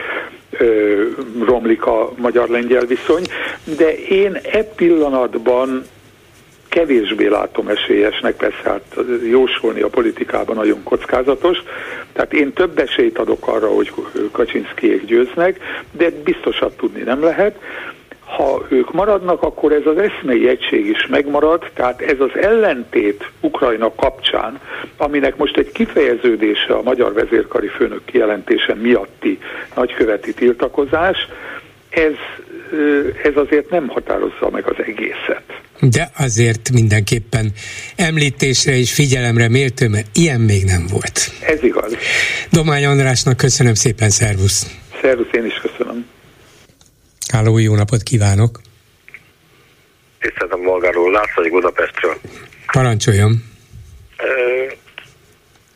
[1.45, 3.23] romlik a magyar-lengyel viszony,
[3.77, 5.85] de én e pillanatban
[6.69, 8.95] kevésbé látom esélyesnek, persze hát
[9.31, 11.59] jósolni a politikában nagyon kockázatos,
[12.13, 13.93] tehát én több esélyt adok arra, hogy
[14.33, 15.61] Kaczynszkiék győznek,
[15.93, 17.59] de biztosat tudni nem lehet,
[18.27, 23.95] ha ők maradnak, akkor ez az eszmei egység is megmarad, tehát ez az ellentét Ukrajna
[23.95, 24.61] kapcsán,
[24.97, 29.39] aminek most egy kifejeződése a magyar vezérkari főnök kijelentése miatti
[29.75, 31.17] nagyköveti tiltakozás,
[31.89, 32.13] ez,
[33.23, 35.45] ez azért nem határozza meg az egészet.
[35.81, 37.53] De azért mindenképpen
[37.97, 41.31] említésre és figyelemre méltó, mert ilyen még nem volt.
[41.47, 41.97] Ez igaz.
[42.53, 44.67] Domány Andrásnak köszönöm szépen, szervusz!
[45.01, 46.07] Szervusz, én is köszönöm.
[47.33, 48.61] Háló, jó napot kívánok!
[50.21, 52.21] Tiszteltem Bolgáról, László vagy Budapestről.
[52.73, 53.45] Parancsoljon!
[54.17, 54.27] Ö,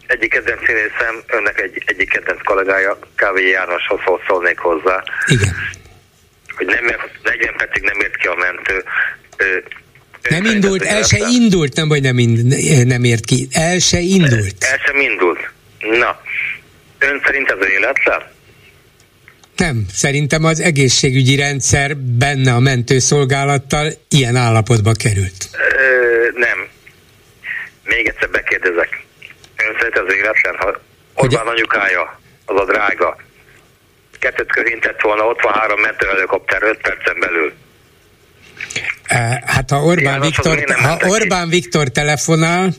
[0.07, 5.03] egyik kedvenc színészem, önnek egy, egyik kedvenc kollégája, Kávé Jánoshoz szólnék hozzá.
[5.27, 5.55] Igen.
[6.57, 6.85] Hogy nem,
[7.23, 8.85] 40 percig nem ért ki a mentő.
[9.37, 9.45] Ö,
[10.29, 12.55] nem indult, el se indult, nem vagy nem, ind,
[12.87, 14.65] nem ért ki, el se indult.
[14.65, 15.51] El sem indult.
[15.81, 16.21] Na,
[16.99, 18.23] ön szerint ez életlen?
[19.67, 25.39] Nem, szerintem az egészségügyi rendszer benne a mentőszolgálattal ilyen állapotba került.
[25.53, 26.69] Ö, nem.
[27.85, 29.05] Még egyszer bekérdezek.
[29.57, 30.81] Ön szerint az életlen, ha
[31.15, 33.17] ott van anyukája, az a drága.
[34.19, 37.53] Kettőt körintett volna, ott van három mentőhelikopter 5 percen belül.
[39.45, 42.75] Hát ha Orbán, Viktor, ha Orbán Viktor telefonál,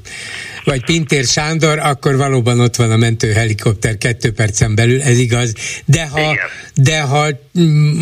[0.64, 5.54] vagy Pintér Sándor, akkor valóban ott van a mentőhelikopter kettő percen belül, ez igaz.
[5.86, 6.36] De ha,
[6.76, 7.28] de ha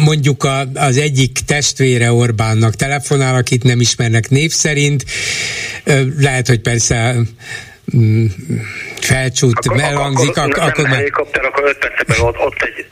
[0.03, 5.05] mondjuk a, az egyik testvére Orbánnak telefonál, akit nem ismernek név szerint,
[6.17, 7.15] lehet, hogy persze
[8.99, 12.85] felcsút, akkor, elhangzik, akkor, akkor, akkor, nem helikopter, akkor öt percben ott, ott egy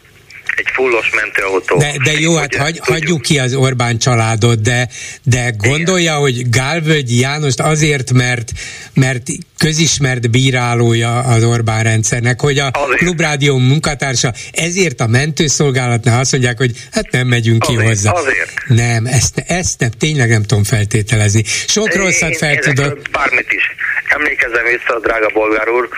[0.59, 1.77] egy fullos mentőautó.
[1.77, 4.87] De, de jó, hát hagy, hagyjuk ki az Orbán családot, de,
[5.23, 6.15] de gondolja, Igen.
[6.15, 8.51] hogy Gálvölgyi Jánost azért, mert,
[8.93, 9.21] mert
[9.57, 12.97] közismert bírálója az Orbán rendszernek, hogy a azért.
[12.97, 18.11] Klubrádió munkatársa ezért a mentőszolgálatnál azt mondják, hogy hát nem megyünk azért, ki hozzá.
[18.11, 18.51] Azért.
[18.67, 21.43] Nem, ezt, ezt nem, tényleg nem tudom feltételezni.
[21.67, 23.01] Sok Én, rosszat fel tudok.
[23.11, 23.63] Bármit is.
[24.07, 25.89] Emlékezem vissza, drága bolgár úr,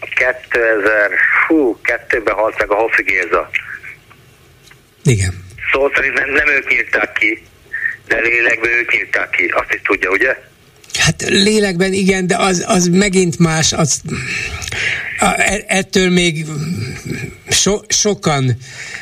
[0.00, 1.10] 2000,
[1.46, 3.50] hú, kettőben halt meg a Hoffi Géza.
[5.04, 5.44] Igen.
[5.72, 7.42] Szó szerint nem, nem ők nyírták ki,
[8.06, 10.36] de lélekben ők nyírták ki, azt is tudja, ugye?
[10.98, 14.00] Hát lélekben igen, de az, az megint más, az,
[15.18, 16.46] e, ettől még
[17.48, 18.56] so, sokan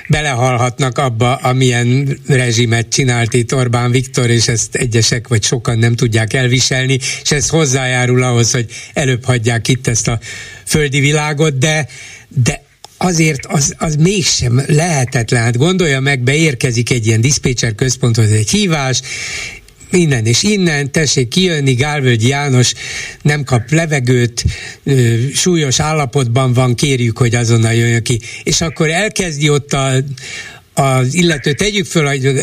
[0.08, 6.32] belehalhatnak abba, amilyen rezsimet csinált itt Orbán Viktor, és ezt egyesek vagy sokan nem tudják
[6.32, 10.18] elviselni, és ez hozzájárul ahhoz, hogy előbb hagyják itt ezt a
[10.66, 11.88] földi világot, de,
[12.28, 12.62] de
[12.96, 15.42] azért az, az mégsem lehetetlen.
[15.42, 19.00] Hát gondolja meg, beérkezik egy ilyen diszpécser központhoz egy hívás,
[19.90, 22.72] innen és innen, tessék kijönni, Gálvölgyi János
[23.22, 24.44] nem kap levegőt,
[25.34, 28.20] súlyos állapotban van, kérjük, hogy azonnal jöjjön ki.
[28.42, 29.92] És akkor elkezdi ott a,
[30.74, 32.42] az illető, tegyük föl, hogy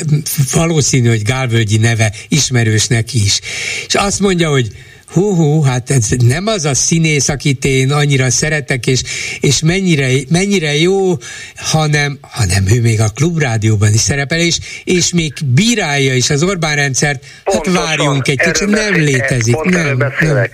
[0.51, 3.39] valószínű, hogy Gálvölgyi neve ismerős neki is.
[3.87, 4.67] És azt mondja, hogy
[5.11, 9.01] hú, hú, hát ez nem az a színész, akit én annyira szeretek, és,
[9.39, 11.17] és mennyire, mennyire jó,
[11.55, 16.75] hanem, hanem ő még a klubrádióban is szerepel, és, és még bírálja is az Orbán
[16.75, 19.55] rendszert, hát Pontosan, hát várjunk egy kicsit, nem létezik.
[19.55, 20.49] Pont nem, nem.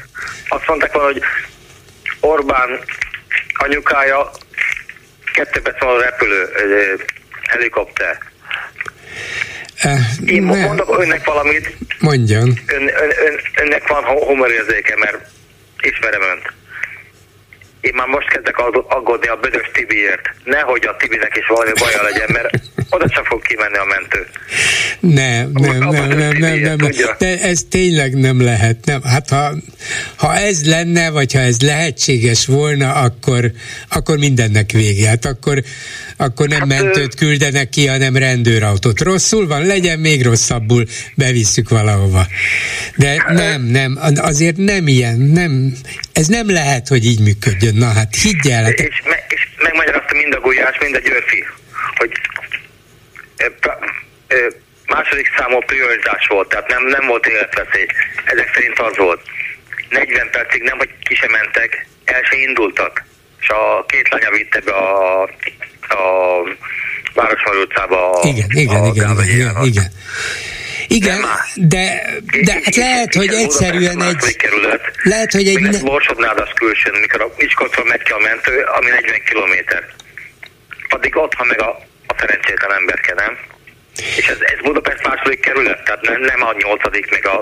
[0.47, 1.21] Azt mondták volna, hogy
[2.19, 2.69] Orbán
[3.53, 4.31] anyukája
[5.33, 6.49] kettőbe szól a repülő,
[7.49, 8.17] helikopter.
[10.25, 10.65] Én ne.
[10.65, 11.77] mondok önnek valamit.
[11.99, 12.59] Mondjon.
[12.67, 15.17] Ön, ön, ön, önnek van humorérzéke, mert
[15.81, 16.60] ismerem önt.
[17.81, 20.21] Én már most kezdek aggódni a Bödös Tibiért.
[20.43, 22.49] Nehogy a Tibinek is valami baja legyen, mert
[22.89, 24.27] oda sem fog kimenni a mentő.
[24.99, 27.15] Nem, nem, nem, nem, nem, nem, nem.
[27.17, 28.85] De ez tényleg nem lehet.
[28.85, 29.01] Nem.
[29.03, 29.51] Hát ha,
[30.15, 33.51] ha ez lenne, vagy ha ez lehetséges volna, akkor,
[33.89, 35.07] akkor mindennek vége.
[35.07, 35.63] Hát akkor,
[36.17, 39.01] akkor nem hát, mentőt küldenek ki, hanem rendőrautót.
[39.01, 42.27] Rosszul van, legyen még rosszabbul, bevisszük valahova.
[42.95, 45.73] De hát, nem, nem, azért nem ilyen, nem,
[46.13, 47.70] ez nem lehet, hogy így működjön.
[47.73, 48.63] Na hát higgyel.
[48.63, 48.79] Hát...
[48.79, 51.45] És, me, és megmagyarázta mind a Gulyás, mind a Györfi,
[51.95, 52.11] hogy
[54.87, 57.87] második számú prioritás volt, tehát nem, nem volt életveszély.
[58.25, 59.21] Ezek szerint az volt.
[59.89, 63.03] 40 percig nem, hogy ki sem mentek, el se indultak.
[63.41, 65.21] És a két lánya vitte be a,
[65.99, 66.03] a
[67.13, 69.91] Városmar utcába a, igen, igen, a igen, igen, igen, igen.
[70.93, 71.21] Igen,
[71.55, 72.01] de,
[72.41, 74.35] de hát lehet, hogy egyszerűen egy...
[74.35, 74.81] Kerület.
[75.03, 75.59] Lehet, hogy egy...
[75.59, 75.69] Ne...
[75.69, 79.85] Az külsőn, mikor a Miskolcról megy ki a mentő, ami 40 kilométer.
[80.89, 83.37] Addig ott, ha meg a a szerencsétlen emberke, nem?
[84.17, 87.41] És ez, ez Budapest második kerület, tehát nem, nem a nyolcadik, meg a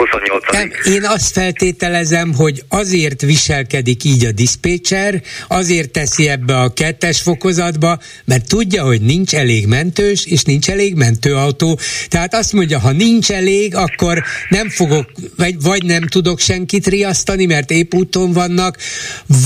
[0.00, 0.52] 28.
[0.52, 7.20] Nem, én azt feltételezem, hogy azért viselkedik így a diszpécser, azért teszi ebbe a kettes
[7.20, 11.78] fokozatba, mert tudja, hogy nincs elég mentős, és nincs elég mentőautó.
[12.08, 17.46] Tehát azt mondja, ha nincs elég, akkor nem fogok, vagy, vagy nem tudok senkit riasztani,
[17.46, 18.76] mert épp úton vannak,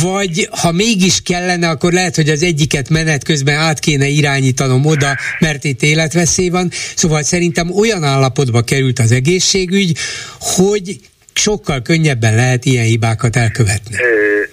[0.02, 5.16] vagy ha mégis kellene, akkor lehet, hogy az egyiket menet közben át kéne irányítanom oda,
[5.38, 6.70] mert itt életveszély van.
[6.94, 9.96] Szóval szerintem olyan állapotba került az egészségügy,
[10.44, 10.96] hogy
[11.34, 13.96] sokkal könnyebben lehet ilyen hibákat elkövetni.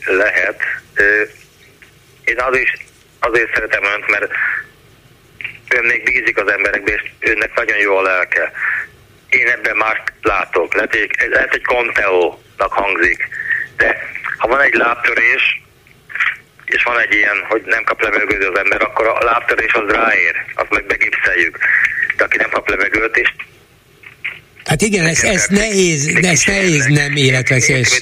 [0.05, 0.59] Lehet.
[2.23, 2.71] Én az is,
[3.19, 4.31] azért szeretem önt, mert
[5.69, 8.51] ön még bízik az emberekbe, és önnek nagyon jó a lelke.
[9.29, 10.73] Én ebben már látok.
[10.73, 13.27] Lehet, hogy, lehet egy konteónak hangzik.
[13.77, 13.97] De
[14.37, 15.61] ha van egy lábtörés,
[16.65, 20.35] és van egy ilyen, hogy nem kap levegőt az ember, akkor a lábtörés az ráér,
[20.55, 21.57] azt meg begipszeljük.
[22.17, 23.33] De aki nem kap levegőt, és
[24.65, 28.01] Hát igen, ez, ez nehéz, ez nehéz nem életveszélyes.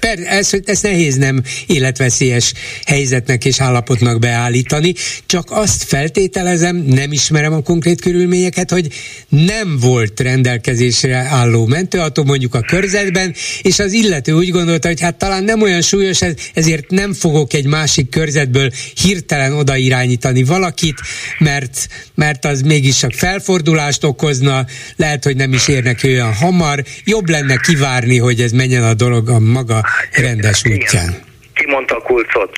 [0.00, 2.52] Per, ez, ez nehéz nem életveszélyes
[2.84, 4.94] helyzetnek és állapotnak beállítani,
[5.26, 8.88] csak azt feltételezem, nem ismerem a konkrét körülményeket, hogy
[9.28, 15.16] nem volt rendelkezésre álló mentőautó mondjuk a körzetben, és az illető úgy gondolta, hogy hát
[15.16, 16.18] talán nem olyan súlyos,
[16.54, 18.70] ezért nem fogok egy másik körzetből
[19.02, 21.00] hirtelen odairányítani valakit,
[21.38, 27.28] mert, mert az mégis csak felfordulást okozna, lehet, hogy nem is érnek olyan hamar, jobb
[27.28, 30.78] lenne kivárni, hogy ez menjen a dolog a maga rendes Igen.
[30.78, 31.14] útján.
[31.54, 32.56] Ki mondta a kulcot?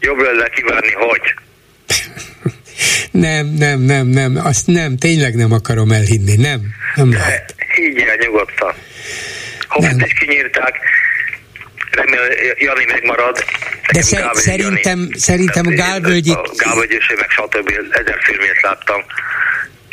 [0.00, 1.34] Jobb lenne kivárni, hogy?
[3.26, 6.60] nem, nem, nem, nem, azt nem, tényleg nem akarom elhinni, nem,
[6.94, 7.54] nem lehet.
[8.08, 8.74] el nyugodtan.
[9.68, 10.74] Hobbit is kinyírták,
[11.90, 13.44] remélem Jani megmarad.
[13.92, 15.18] De sze- szerintem, Jani.
[15.18, 16.36] szerintem Gálvölgyi...
[16.56, 17.70] Gálvölgyi, meg stb.
[17.90, 19.00] ezer filmét láttam.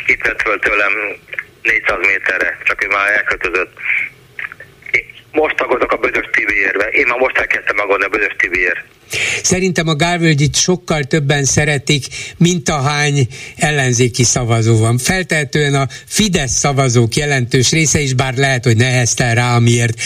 [0.06, 0.92] Itt vett föl tőlem
[1.62, 3.72] 400 méterre, csak ő már elkötözött.
[5.32, 6.84] Most aggódok a Bödös TV-érve.
[6.84, 8.84] Én már most elkezdtem aggódni a Bödös TV-ért.
[9.42, 14.98] Szerintem a Gálvölgyit sokkal többen szeretik, mint a hány ellenzéki szavazó van.
[14.98, 20.00] Feltehetően a Fidesz szavazók jelentős része is, bár lehet, hogy neheztel rá, amiért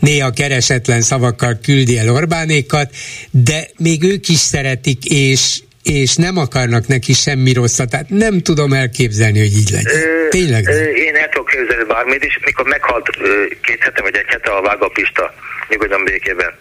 [0.00, 2.94] néha keresetlen szavakkal küldi el Orbánékat,
[3.30, 7.90] de még ők is szeretik, és, és nem akarnak neki semmi rosszat.
[7.90, 10.02] Tehát nem tudom elképzelni, hogy így legyen.
[10.02, 10.68] Ö, Tényleg?
[10.68, 14.50] Ö, én el tudok képzelni bármit, és mikor meghalt ö, két hete vagy egy hete
[14.50, 15.34] a Vága Pista,
[15.68, 16.52] nyugodjon békében,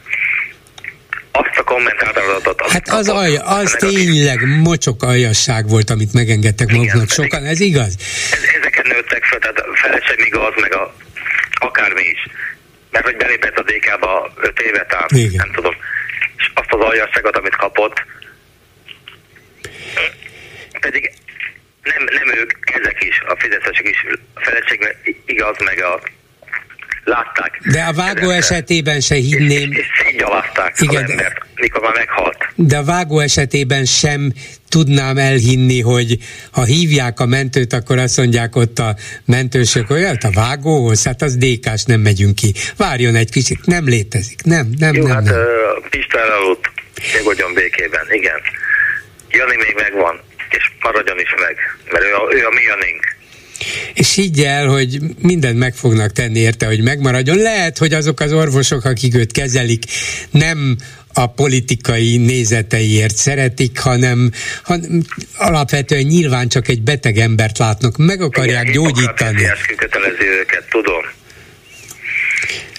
[1.31, 2.61] azt a kommentátoratot...
[2.71, 7.95] Hát az, alja, az tényleg mocsok aljasság volt, amit megengedtek maguknak sokan, ez igaz?
[8.31, 10.93] Ez, ezeken nőttek fel, tehát feleség igaz, meg a,
[11.53, 12.27] akármi is.
[12.91, 15.31] Mert hogy belépett a DK-ba öt évet át, Igen.
[15.35, 15.75] nem tudom.
[16.37, 18.05] És azt az aljasságot, amit kapott,
[20.79, 21.11] pedig
[21.83, 26.01] nem, nem ők, ezek is, a fizetések is, a feleség igaz, meg a
[27.07, 27.59] látták.
[27.71, 29.71] De a vágó esetében se hinném.
[29.71, 31.37] És, és szétgyalázták Igen, az embert.
[31.55, 32.37] mikor már meghalt.
[32.55, 34.33] De a vágó esetében sem
[34.69, 36.17] tudnám elhinni, hogy
[36.51, 41.35] ha hívják a mentőt, akkor azt mondják ott a mentősök, olyat a vágóhoz, hát az
[41.35, 42.53] dékás, nem megyünk ki.
[42.77, 45.15] Várjon egy kicsit, nem létezik, nem, nem, Jó, nem.
[45.15, 45.35] hát nem.
[45.89, 46.71] Pista elaludt,
[47.17, 48.39] nyugodjon békében, igen.
[49.37, 50.15] Jani még megvan,
[50.49, 51.55] és maradjon is meg,
[51.91, 53.15] mert ő a, ő a mi Janink.
[53.93, 57.37] És higgy el, hogy mindent meg fognak tenni érte, hogy megmaradjon.
[57.37, 59.83] Lehet, hogy azok az orvosok, akik őt kezelik,
[60.31, 60.77] nem
[61.13, 64.31] a politikai nézeteiért szeretik, hanem,
[64.63, 65.01] hanem
[65.37, 69.37] alapvetően nyilván csak egy beteg embert látnak, meg akarják Igen, gyógyítani.
[69.37, 71.03] Hippokrates kötelező őket, tudom.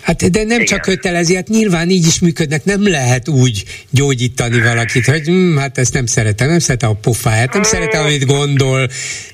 [0.08, 0.64] Hát de nem Igen.
[0.64, 5.78] csak kötelezi, hát nyilván így is működnek, nem lehet úgy gyógyítani valakit, hogy hm, hát
[5.78, 8.88] ezt nem szeretem, nem szeretem a pofáját, nem szeretem, amit gondol,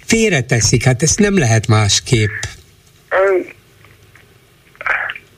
[0.04, 2.30] félreteszik, hát ezt nem lehet másképp.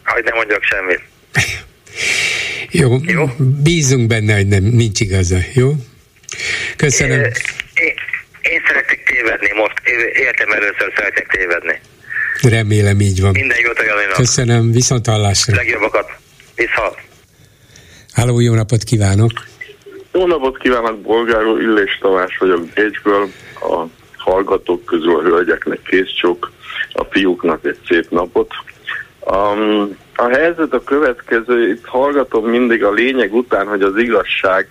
[0.05, 1.01] Hogy nem mondjak semmit.
[2.81, 3.31] Jó, Jó.
[3.63, 5.73] bízunk benne, hogy nem, nincs igaza, jó?
[6.77, 7.21] Köszönöm.
[7.21, 7.95] Én,
[8.43, 9.75] én szeretek tévedni most,
[10.13, 11.81] életem először szeretek tévedni.
[12.43, 13.31] Remélem így van.
[13.31, 14.13] Minden jót a Janinak.
[14.17, 15.55] Köszönöm, viszont hallásra.
[15.55, 16.11] Legjobbakat.
[16.55, 16.95] Vissza.
[18.13, 19.31] Háló, jó napot kívánok!
[20.13, 23.29] Jó napot kívánok, Bolgáró Illés Tamás vagyok Bécsből.
[23.61, 23.85] A
[24.17, 26.53] hallgatók közül a hölgyeknek kész csók,
[26.93, 28.53] a fiúknak egy szép napot.
[29.21, 34.67] Um, a helyzet a következő, itt hallgatom mindig a lényeg után, hogy az igazság,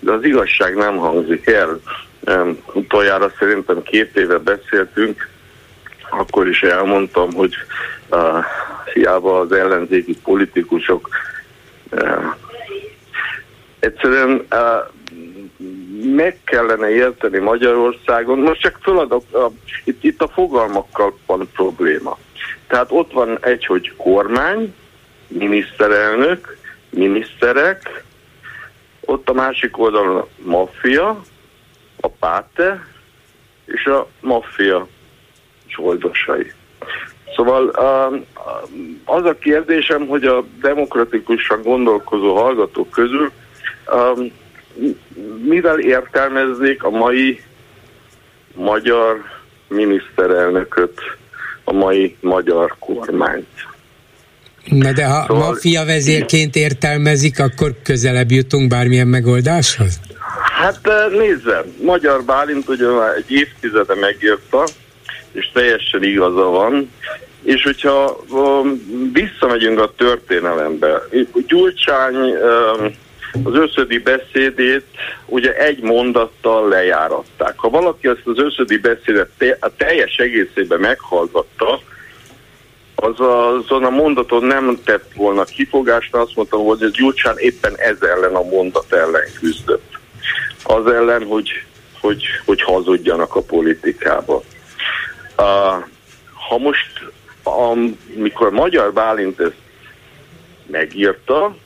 [0.00, 1.80] de az igazság nem hangzik el.
[2.26, 5.28] Um, utoljára szerintem két éve beszéltünk,
[6.18, 7.54] akkor is elmondtam, hogy
[8.10, 8.44] uh,
[8.92, 11.08] hiába az ellenzéki politikusok
[11.90, 12.24] uh,
[13.78, 14.58] egyszerűen uh,
[16.14, 19.52] meg kellene érteni Magyarországon, most csak föladok, uh,
[19.84, 22.18] itt, itt a fogalmakkal van probléma.
[22.66, 24.74] Tehát ott van egy, hogy kormány,
[25.28, 26.56] miniszterelnök,
[26.90, 28.04] miniszterek,
[29.00, 31.22] ott a másik oldalon a maffia,
[32.00, 32.86] a páte,
[33.64, 34.86] és a maffia
[35.76, 36.52] csoldosai.
[37.36, 38.20] Szóval uh,
[39.04, 43.32] az a kérdésem, hogy a demokratikusan gondolkozó hallgatók közül
[43.92, 44.32] um,
[45.44, 47.40] mivel értelmeznék a mai
[48.54, 49.16] magyar
[49.68, 51.00] miniszterelnököt,
[51.64, 53.46] a mai magyar kormányt?
[54.64, 60.00] Na de ha Szóval- maffia vezérként értelmezik, akkor közelebb jutunk bármilyen megoldáshoz?
[60.60, 64.64] Hát eh, nézze, Magyar Bálint ugye már egy évtizede megírta,
[65.32, 66.90] és teljesen igaza van,
[67.42, 71.02] és hogyha um, visszamegyünk a történelembe,
[71.46, 72.94] Gyurcsány um,
[73.44, 74.84] az összödi beszédét
[75.26, 77.58] ugye egy mondattal lejáratták.
[77.58, 81.80] Ha valaki ezt az összödi beszédet te, a teljes egészében meghallgatta,
[82.94, 87.96] az azon a mondaton nem tett volna kifogást, azt mondtam, hogy ez Gyurcsán éppen ez
[88.00, 89.98] ellen a mondat ellen küzdött.
[90.64, 91.50] Az ellen, hogy,
[92.00, 94.42] hogy, hogy hazudjanak a politikába.
[96.48, 97.12] Ha most,
[97.42, 99.56] amikor Magyar Bálint ezt
[100.66, 101.56] megírta,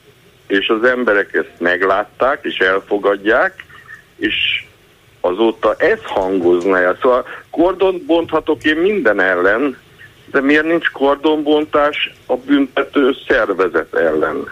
[0.46, 3.64] és az emberek ezt meglátták, és elfogadják,
[4.16, 4.64] és
[5.20, 6.98] azóta ez hangozna el.
[7.02, 9.78] Szóval kordont bonthatok én minden ellen,
[10.30, 14.50] de miért nincs kordonbontás a büntető szervezet ellen?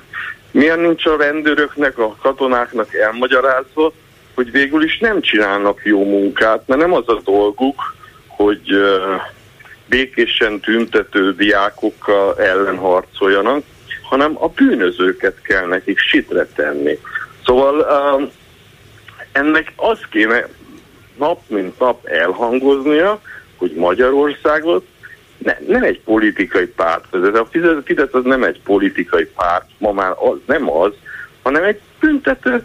[0.51, 3.93] Miért nincs a rendőröknek, a katonáknak elmagyarázva,
[4.35, 7.95] hogy végül is nem csinálnak jó munkát, mert nem az a dolguk,
[8.37, 8.68] hogy
[9.87, 13.62] békésen tüntető diákokkal ellen harcoljanak,
[14.03, 16.99] hanem a bűnözőket kell nekik sitre tenni.
[17.45, 17.87] Szóval
[19.32, 20.49] ennek az kéne
[21.18, 23.20] nap mint nap elhangoznia,
[23.57, 24.87] hogy Magyarországot
[25.39, 27.37] ne, nem egy politikai párt vezet.
[27.37, 27.49] A
[27.85, 30.93] Fidesz, az nem egy politikai párt, ma már az nem az,
[31.43, 32.64] hanem egy büntető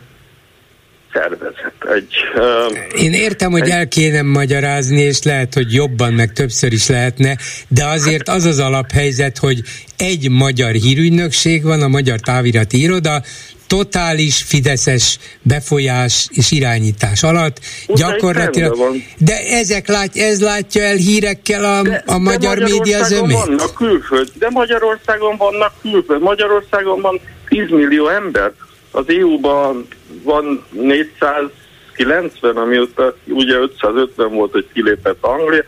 [1.13, 1.73] szervezet.
[1.95, 6.87] Egy, uh, Én értem, hogy el kéne magyarázni, és lehet, hogy jobban, meg többször is
[6.87, 7.37] lehetne,
[7.67, 9.61] de azért az az alaphelyzet, hogy
[9.97, 13.21] egy magyar hírügynökség van, a Magyar Távirati Iroda,
[13.69, 18.77] totális fideszes befolyás és irányítás alatt Utána gyakorlatilag.
[19.17, 23.23] De ezek lát, ez látja el hírekkel a, De- a magyar de média az Magyarországon
[23.23, 23.37] ömét?
[23.45, 26.21] vannak külföld, de Magyarországon vannak külföld.
[26.21, 28.51] Magyarországon van 10 millió ember.
[28.91, 29.87] Az EU-ban
[30.23, 35.63] van 490, amióta ugye 550 volt, hogy kilépett Anglia.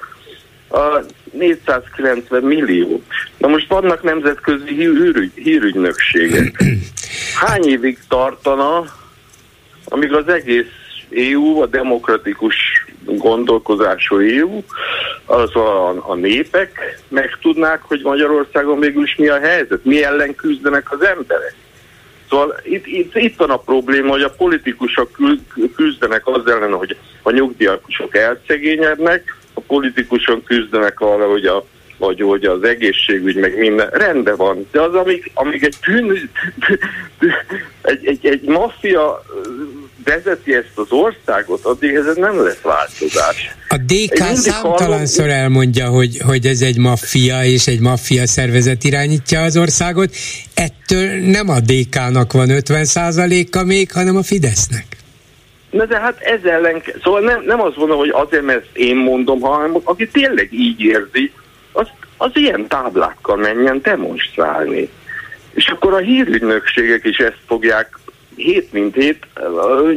[0.70, 3.02] A 490 millió.
[3.38, 6.64] Na most vannak nemzetközi hírügy, hírügynökségek.
[7.46, 8.86] Hány évig tartana,
[9.86, 10.66] amíg az egész
[11.16, 12.56] EU, a demokratikus
[13.06, 14.64] gondolkozású EU,
[15.26, 20.92] az a, a népek megtudnák, hogy Magyarországon végül is mi a helyzet, mi ellen küzdenek
[20.92, 21.56] az emberek.
[22.32, 25.18] Szóval itt, itt, itt van a probléma, hogy a politikusok
[25.76, 31.66] küzdenek az ellen, hogy a nyugdíjasok elszegényednek, a politikusok küzdenek arra, hogy a
[32.02, 34.68] vagy hogy az egészségügy, meg minden, rendben van.
[34.72, 36.30] De az, amíg, amíg egy bűn,
[37.82, 39.24] egy, egy, egy maffia
[40.04, 43.56] vezeti ezt az országot, addig ez nem lesz változás.
[43.70, 45.42] A DK számtalanszor hallom...
[45.42, 50.10] elmondja, hogy, hogy ez egy maffia, és egy maffia szervezet irányítja az országot.
[50.54, 52.86] Ettől nem a DK-nak van 50
[53.52, 54.86] a még, hanem a Fidesznek.
[55.70, 58.96] Na de hát ez ellen, szóval nem, nem azt mondom, hogy azért, mert ezt én
[58.96, 61.32] mondom, hanem aki tényleg így érzi,
[62.22, 64.90] az, ilyen táblákkal menjen demonstrálni.
[65.54, 67.98] És akkor a hírügynökségek is ezt fogják
[68.36, 69.18] hét mint hét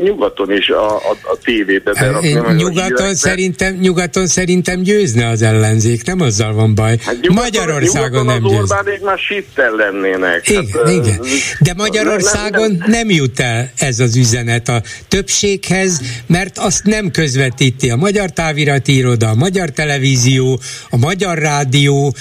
[0.02, 2.54] nyugaton is a, a, a tévébe berakni.
[2.56, 6.96] Nyugaton szerintem, nyugaton szerintem győzne az ellenzék, nem azzal van baj.
[7.00, 8.70] Hát nyugaton, Magyarországon nyugaton nem győz.
[8.70, 10.48] Orbánék már sittel lennének.
[10.48, 11.20] Igen, hát, igen.
[11.60, 17.10] De Magyarországon nem, nem, nem jut el ez az üzenet a többséghez, mert azt nem
[17.10, 20.60] közvetíti a Magyar Távirati Iroda, a Magyar Televízió,
[20.90, 22.14] a Magyar Rádió,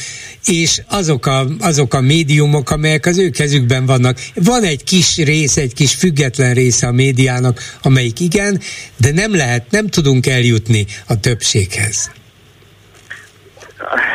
[0.46, 4.18] és azok a, azok a médiumok, amelyek az ő kezükben vannak.
[4.36, 8.60] Van egy kis rész, egy kis független része a médiának, amelyik igen,
[8.98, 12.12] de nem lehet, nem tudunk eljutni a többséghez.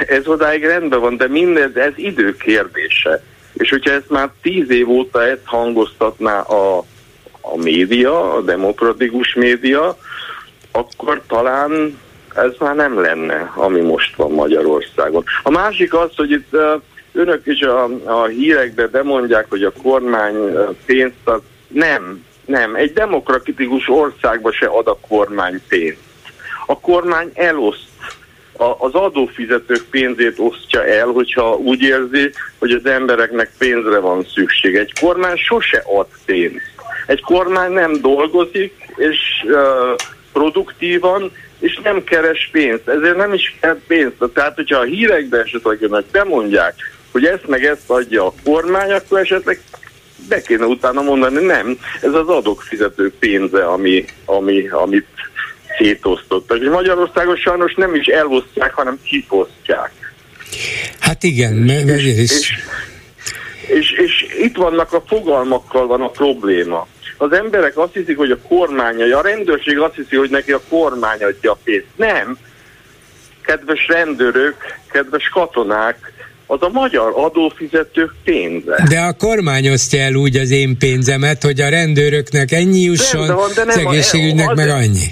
[0.07, 3.23] Ez odáig rendben van, de mindez, ez idő kérdése.
[3.53, 6.79] És hogyha ezt már tíz év óta ezt hangoztatná a,
[7.41, 9.99] a média, a demokratikus média,
[10.73, 11.99] akkor talán
[12.35, 15.25] ez már nem lenne, ami most van Magyarországon.
[15.43, 16.57] A másik az, hogy itt
[17.13, 20.35] önök is a, a hírekbe bemondják, hogy a kormány
[20.87, 21.43] pénzt ad.
[21.69, 22.75] Nem, nem.
[22.75, 25.99] Egy demokratikus országba se ad a kormány pénzt.
[26.67, 27.87] A kormány eloszt
[28.79, 34.77] az adófizetők pénzét osztja el, hogyha úgy érzi, hogy az embereknek pénzre van szükség.
[34.77, 36.73] Egy kormány sose ad pénzt.
[37.07, 39.95] Egy kormány nem dolgozik, és uh,
[40.33, 42.89] produktívan, és nem keres pénzt.
[42.89, 44.17] Ezért nem is kell pénzt.
[44.35, 46.75] Tehát, hogyha a hírekbe esetleg jönnek, bemondják,
[47.13, 49.61] hogy ezt meg ezt adja a kormány, akkor esetleg
[50.29, 55.07] be kéne utána mondani, nem, ez az adófizetők pénze, ami, ami, amit
[55.79, 56.61] szétosztottak.
[56.61, 59.93] És Magyarországon sajnos nem is elosztják, hanem kifosztják.
[60.99, 62.21] Hát igen, és, is.
[62.21, 62.53] És,
[63.67, 66.87] és, és itt vannak a fogalmakkal van a probléma
[67.19, 71.23] az emberek azt hiszik, hogy a kormány, a rendőrség azt hiszi, hogy neki a kormány
[71.23, 71.87] adja a pénzt.
[71.97, 72.39] Nem.
[73.43, 74.57] Kedves rendőrök,
[74.91, 76.13] kedves katonák,
[76.51, 78.87] az a magyar adófizetők pénze.
[78.89, 83.33] De a kormány osztja el úgy az én pénzemet, hogy a rendőröknek ennyi jusson, de
[83.33, 85.07] van, de nem, az egészségügynek meg annyi.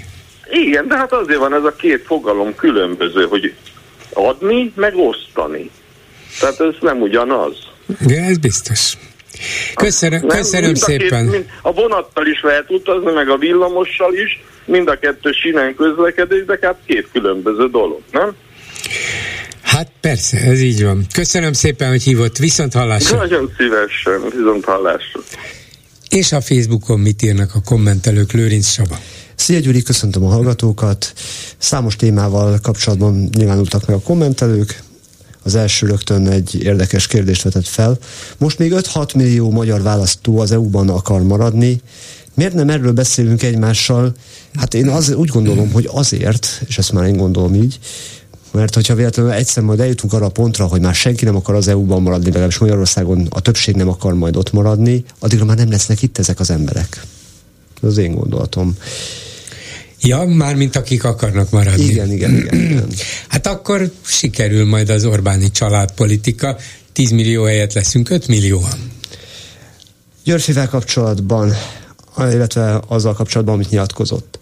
[0.49, 3.53] Igen, de hát azért van ez a két fogalom különböző, hogy
[4.13, 5.69] adni, meg osztani.
[6.39, 7.55] Tehát ez nem ugyanaz.
[8.07, 8.93] De ez biztos.
[9.75, 11.23] Köszönöm, nem, köszönöm mind a szépen.
[11.23, 15.75] Két, mind, a vonattal is lehet utazni, meg a villamossal is, mind a kettő sinen
[15.75, 18.35] közlekedés, de hát két különböző dolog, nem?
[19.77, 21.05] Hát persze, ez így van.
[21.13, 22.37] Köszönöm szépen, hogy hívott.
[22.37, 23.17] Viszont hallásra.
[23.17, 25.19] Nagyon szívesen, viszont hallásra.
[26.09, 28.99] És a Facebookon mit írnak a kommentelők, Lőrinc Saba?
[29.35, 31.13] Szia Gyuri, köszöntöm a hallgatókat.
[31.57, 34.83] Számos témával kapcsolatban nyilvánultak meg a kommentelők
[35.43, 37.97] az első rögtön egy érdekes kérdést vetett fel.
[38.37, 41.81] Most még 5-6 millió magyar választó az EU-ban akar maradni.
[42.33, 44.13] Miért nem erről beszélünk egymással?
[44.55, 47.79] Hát én az, úgy gondolom, hogy azért, és ezt már én gondolom így,
[48.51, 51.67] mert hogyha véletlenül egyszer majd eljutunk arra a pontra, hogy már senki nem akar az
[51.67, 56.01] EU-ban maradni, legalábbis Magyarországon a többség nem akar majd ott maradni, addigra már nem lesznek
[56.01, 57.01] itt ezek az emberek.
[57.81, 58.77] Ez az én gondolatom.
[60.01, 61.83] Ja, már mint akik akarnak maradni.
[61.83, 62.55] Igen, igen, igen.
[62.55, 62.87] igen.
[63.27, 66.57] hát akkor sikerül majd az Orbáni családpolitika.
[66.93, 68.91] 10 millió helyett leszünk 5 millióan.
[70.23, 71.53] Györfivel kapcsolatban,
[72.17, 74.39] illetve azzal kapcsolatban, amit nyilatkozott.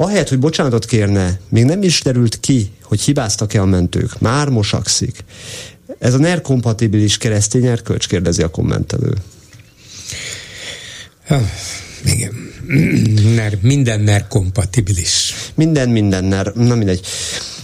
[0.00, 4.20] Ahelyett, hogy bocsánatot kérne, még nem is derült ki, hogy hibáztak-e a mentők.
[4.20, 5.24] Már mosakszik.
[5.98, 9.14] Ez a NER kompatibilis keresztény erkölcs, kérdezi a kommentelő.
[12.04, 12.32] Igen.
[13.34, 15.34] NER, minden NER kompatibilis.
[15.54, 17.06] Minden, minden NER, na mindegy.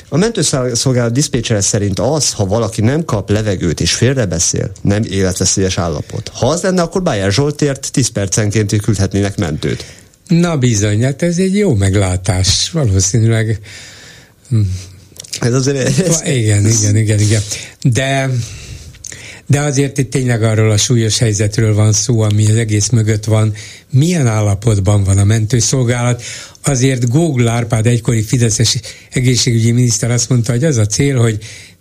[0.08, 6.28] A mentőszolgálat diszpécsere szerint az, ha valaki nem kap levegőt és félrebeszél, nem életveszélyes állapot.
[6.28, 9.84] Ha az lenne, akkor Bájer Zsoltért 10 percenként küldhetnének mentőt.
[10.28, 12.70] Na bizony, hát ez egy jó meglátás.
[12.70, 13.60] Valószínűleg
[15.40, 15.98] ez azért...
[15.98, 16.22] Ez...
[16.24, 17.42] Igen, igen, igen, igen.
[17.82, 18.30] De
[19.48, 23.52] de azért itt tényleg arról a súlyos helyzetről van szó, ami az egész mögött van.
[23.90, 26.22] Milyen állapotban van a mentőszolgálat?
[26.64, 28.76] Azért Gógl Árpád egykori Fideszes
[29.10, 31.38] egészségügyi miniszter azt mondta, hogy az a cél, hogy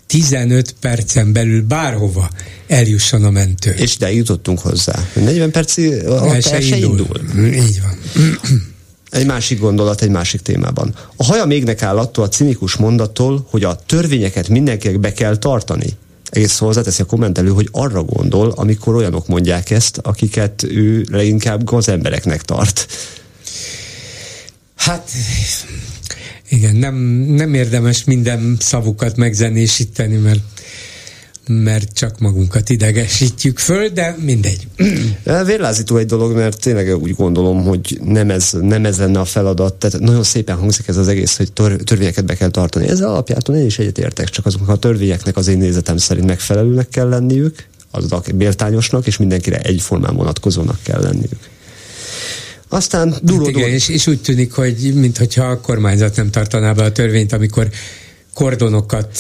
[0.07, 2.29] 15 percen belül bárhova
[2.67, 3.71] eljusson a mentő.
[3.71, 5.07] És ide jutottunk hozzá.
[5.13, 6.99] 40 perci alatt el se indul.
[6.99, 7.45] indul.
[7.53, 7.97] Így van.
[9.09, 10.95] Egy másik gondolat egy másik témában.
[11.15, 15.89] A haja mégnek áll attól a cinikus mondattól, hogy a törvényeket mindenkinek be kell tartani.
[16.29, 21.89] Egész hozzáteszi a kommentelő, hogy arra gondol, amikor olyanok mondják ezt, akiket ő leginkább az
[21.89, 22.87] embereknek tart.
[24.75, 25.11] Hát
[26.49, 26.95] igen, nem,
[27.27, 30.41] nem érdemes minden szavukat megzenésíteni, mert
[31.47, 34.67] mert csak magunkat idegesítjük föl, de mindegy.
[35.45, 39.73] Vérlázító egy dolog, mert tényleg úgy gondolom, hogy nem ez, nem ez lenne a feladat.
[39.73, 42.87] Tehát nagyon szépen hangzik ez az egész, hogy tör, törvényeket be kell tartani.
[42.87, 47.09] Ez alapjától én is egyetértek, csak azoknak a törvényeknek az én nézetem szerint megfelelőnek kell
[47.09, 51.49] lenniük, azok méltányosnak, és mindenkire egyformán vonatkozónak kell lenniük.
[52.69, 56.83] Aztán duró, hát igen, és, és úgy tűnik, hogy mintha a kormányzat nem tartaná be
[56.83, 57.69] a törvényt, amikor
[58.33, 59.17] kordonokat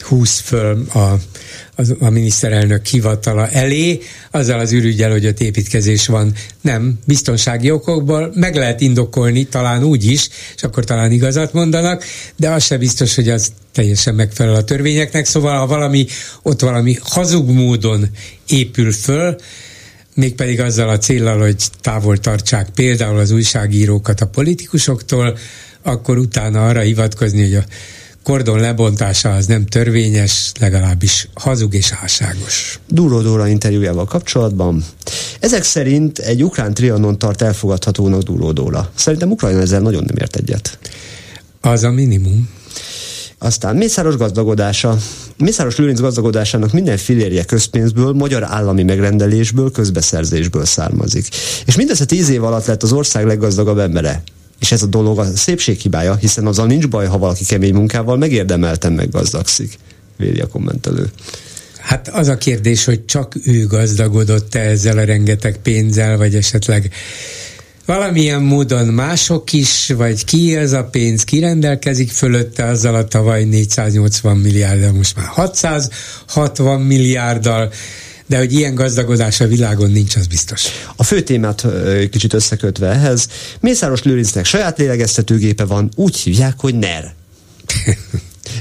[0.00, 6.32] húz föl a, a, a miniszterelnök hivatala elé, azzal az ürügyel, hogy ott építkezés van.
[6.60, 12.04] Nem, biztonsági okokból meg lehet indokolni, talán úgy is, és akkor talán igazat mondanak,
[12.36, 16.06] de az se biztos, hogy az teljesen megfelel a törvényeknek, szóval ha valami,
[16.42, 18.08] ott valami hazug módon
[18.46, 19.36] épül föl,
[20.16, 25.38] mégpedig azzal a célral, hogy távol tartsák például az újságírókat a politikusoktól,
[25.82, 27.64] akkor utána arra hivatkozni, hogy a
[28.22, 32.78] kordon lebontása az nem törvényes, legalábbis hazug és álságos.
[32.88, 34.84] Dúró Dóra interjújával kapcsolatban.
[35.40, 38.90] Ezek szerint egy ukrán trianon tart elfogadhatónak Dúró Dóra.
[38.94, 40.78] Szerintem Ukrajna ezzel nagyon nem ért egyet.
[41.60, 42.48] Az a minimum.
[43.38, 44.98] Aztán Mészáros gazdagodása.
[45.38, 51.28] Mészáros Lőrinc gazdagodásának minden filérje közpénzből, magyar állami megrendelésből, közbeszerzésből származik.
[51.66, 54.22] És mindez a tíz év alatt lett az ország leggazdagabb embere.
[54.60, 58.16] És ez a dolog a szépség hibája, hiszen azzal nincs baj, ha valaki kemény munkával
[58.16, 59.78] megérdemelten meggazdagszik,
[60.16, 61.10] véli a kommentelő.
[61.78, 66.90] Hát az a kérdés, hogy csak ő gazdagodott-e ezzel a rengeteg pénzzel, vagy esetleg
[67.86, 73.44] valamilyen módon mások is, vagy ki ez a pénz, ki rendelkezik fölötte azzal a tavaly
[73.44, 77.72] 480 milliárddal, most már 660 milliárddal,
[78.26, 80.64] de hogy ilyen gazdagodás a világon nincs, az biztos.
[80.96, 81.66] A fő témát
[82.10, 83.28] kicsit összekötve ehhez,
[83.60, 87.14] Mészáros Lőrincnek saját lélegeztetőgépe van, úgy hívják, hogy NER.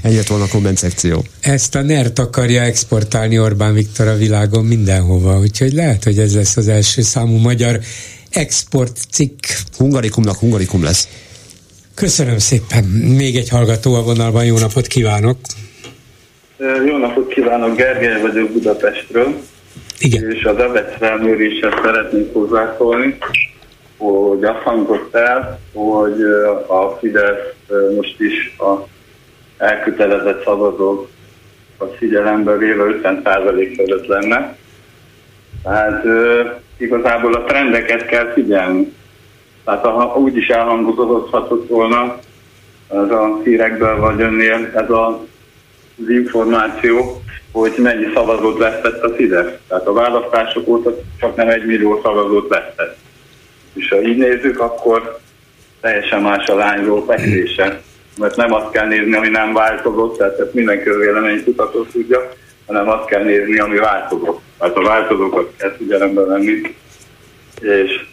[0.01, 1.25] Ennyi volna a komment szekció.
[1.39, 6.57] Ezt a NERT akarja exportálni Orbán Viktor a világon mindenhova, úgyhogy lehet, hogy ez lesz
[6.57, 7.79] az első számú magyar
[8.35, 9.43] export cikk.
[9.77, 11.07] Hungarikumnak hungarikum lesz.
[11.95, 12.83] Köszönöm szépen.
[13.17, 14.45] Még egy hallgató a vonalban.
[14.45, 15.37] Jó napot kívánok!
[16.85, 19.41] Jó napot kívánok, Gergely vagyok Budapestről.
[19.99, 20.31] Igen.
[20.31, 23.17] És az EBEC felméréshez szeretnék hozzászólni,
[23.97, 26.21] hogy azt hangzott el, hogy
[26.67, 27.53] a Fidesz
[27.95, 28.87] most is a
[29.57, 31.09] elkötelezett szavazók
[31.77, 34.57] a figyelembe véve 50% fölött lenne.
[35.65, 36.05] Tehát
[36.77, 38.93] igazából a trendeket kell figyelni.
[39.63, 42.19] Tehát ha úgy is elhangozhatott volna
[42.89, 45.07] ez a hírekből vagy önnél ez a,
[45.97, 49.51] az információ, hogy mennyi szavazót vesztett a Fidesz.
[49.67, 52.97] Tehát a választások óta csak nem egy millió szavazót vesztett.
[53.73, 55.19] És ha így nézzük, akkor
[55.81, 57.81] teljesen más a lányról fekvése.
[58.17, 62.31] Mert nem azt kell nézni, ami nem változott, tehát ezt minden kutató tudja,
[62.65, 64.39] hanem azt kell nézni, ami változott.
[64.59, 66.61] Tehát a változókat kell figyelembe venni.
[67.61, 68.05] És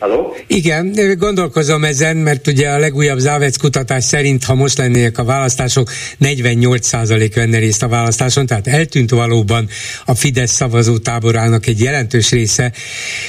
[0.00, 0.34] Hello?
[0.46, 5.90] Igen, gondolkozom ezen, mert ugye a legújabb Závec kutatás szerint, ha most lennének a választások,
[6.20, 9.68] 48% venne részt a választáson, tehát eltűnt valóban
[10.04, 12.72] a Fidesz szavazó táborának egy jelentős része,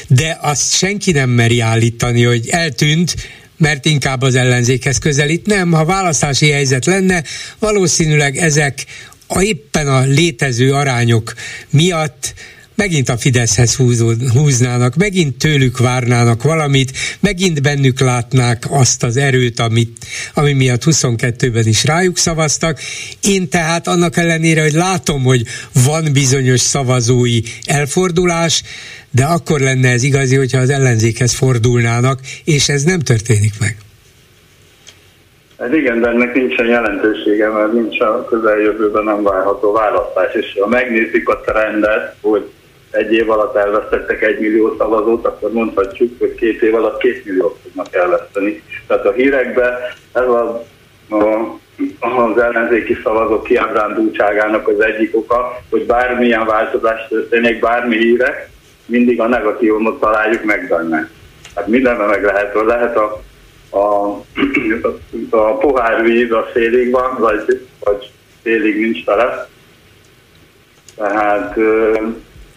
[0.07, 3.15] de azt senki nem meri állítani, hogy eltűnt,
[3.57, 5.45] mert inkább az ellenzékhez közelít.
[5.45, 7.23] Nem, ha választási helyzet lenne,
[7.59, 8.85] valószínűleg ezek
[9.31, 11.33] a éppen a létező arányok
[11.69, 12.33] miatt
[12.75, 13.75] megint a Fideszhez
[14.33, 21.67] húznának, megint tőlük várnának valamit, megint bennük látnák azt az erőt, amit, ami miatt 22-ben
[21.67, 22.79] is rájuk szavaztak.
[23.21, 28.63] Én tehát annak ellenére, hogy látom, hogy van bizonyos szavazói elfordulás,
[29.11, 33.77] de akkor lenne ez igazi, hogyha az ellenzékhez fordulnának, és ez nem történik meg.
[35.59, 40.67] Hát igen, de ennek nincsen jelentősége, mert nincs a közeljövőben nem várható választás, és ha
[40.67, 42.49] megnézik a trendet, hogy
[42.91, 47.59] egy év alatt elvesztettek egy millió szavazót, akkor mondhatjuk, hogy két év alatt két milliót
[47.63, 48.63] tudnak elveszteni.
[48.87, 49.77] Tehát a hírekben
[50.13, 50.63] ez a,
[51.09, 51.57] a
[51.99, 58.49] az ellenzéki szavazók kiábrándultságának az egyik oka, hogy bármilyen változás történik, bármi hírek,
[58.85, 61.09] mindig a negatívumot találjuk meg benne.
[61.55, 63.21] Hát mindenben meg lehet, hogy lehet a,
[63.69, 64.05] a,
[65.29, 68.11] a pohár víz a szélig van, vagy, vagy
[68.41, 69.49] félig nincs tele.
[70.95, 71.55] Tehát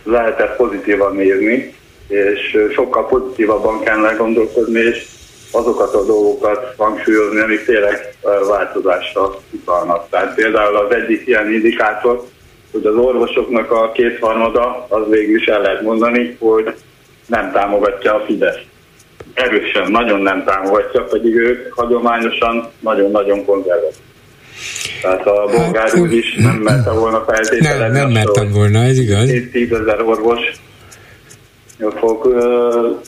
[0.03, 1.75] lehet ezt pozitívan mérni,
[2.09, 5.07] és sokkal pozitívabban kellene gondolkodni, és
[5.53, 8.15] azokat a dolgokat hangsúlyozni, amik tényleg
[8.49, 10.09] változásra utalnak.
[10.11, 12.25] Tehát például az egyik ilyen indikátor,
[12.73, 16.75] hogy az orvosoknak a kétharmada, az végül is el lehet mondani, hogy
[17.27, 18.59] nem támogatja a Fidesz.
[19.35, 23.97] Erősen, nagyon nem támogatja, pedig ők hagyományosan nagyon-nagyon konzervatív.
[25.03, 27.83] Tehát a bolgár hát, úr is nem merte volna feltételezni.
[27.83, 29.31] Nem, nem mertem volna, ez igaz.
[29.53, 29.69] 10
[30.07, 30.41] orvos
[31.91, 32.35] fog uh,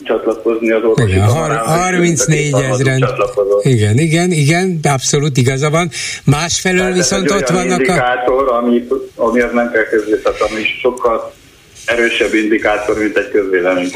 [0.02, 3.04] csatlakozni az orvosi igen, har- 34 ezeren.
[3.62, 5.90] Igen, igen, igen, abszolút igaza van.
[6.24, 8.56] Másfelől Tehát viszont ott vannak a...
[8.56, 8.86] ami,
[9.16, 9.70] ami az nem
[10.22, 11.32] tehát ami sokkal
[11.84, 13.90] erősebb indikátor, mint egy közvélemény.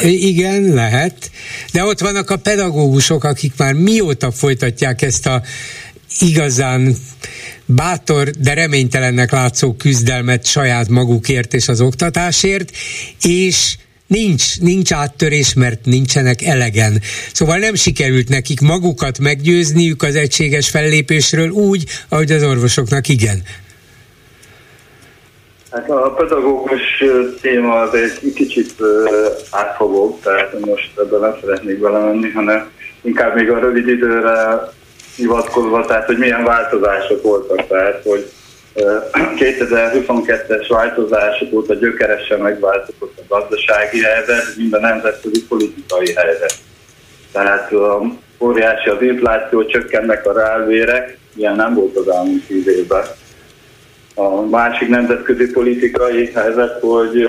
[0.00, 1.30] Igen, lehet,
[1.72, 5.42] de ott vannak a pedagógusok, akik már mióta folytatják ezt a
[6.20, 6.96] igazán
[7.66, 12.70] bátor, de reménytelennek látszó küzdelmet saját magukért és az oktatásért,
[13.22, 13.76] és
[14.06, 17.02] Nincs, nincs áttörés, mert nincsenek elegen.
[17.32, 23.42] Szóval nem sikerült nekik magukat meggyőzniük az egységes fellépésről úgy, ahogy az orvosoknak igen.
[25.74, 27.04] Hát a pedagógus
[27.40, 28.72] téma az egy kicsit
[29.50, 32.70] átfogóbb, tehát most ebben nem szeretnék belemenni, hanem
[33.02, 34.60] inkább még a rövid időre
[35.16, 38.30] hivatkozva, tehát hogy milyen változások voltak, tehát hogy
[39.36, 46.54] 2022-es változások óta gyökeresen megváltozott a gazdasági helyzet, mind a nemzetközi politikai helyzet.
[47.32, 53.04] Tehát um, óriási az infláció, csökkennek a rálvérek, ilyen nem volt az elmúlt tíz évben.
[54.14, 57.22] A másik nemzetközi politikai helyzet, hogy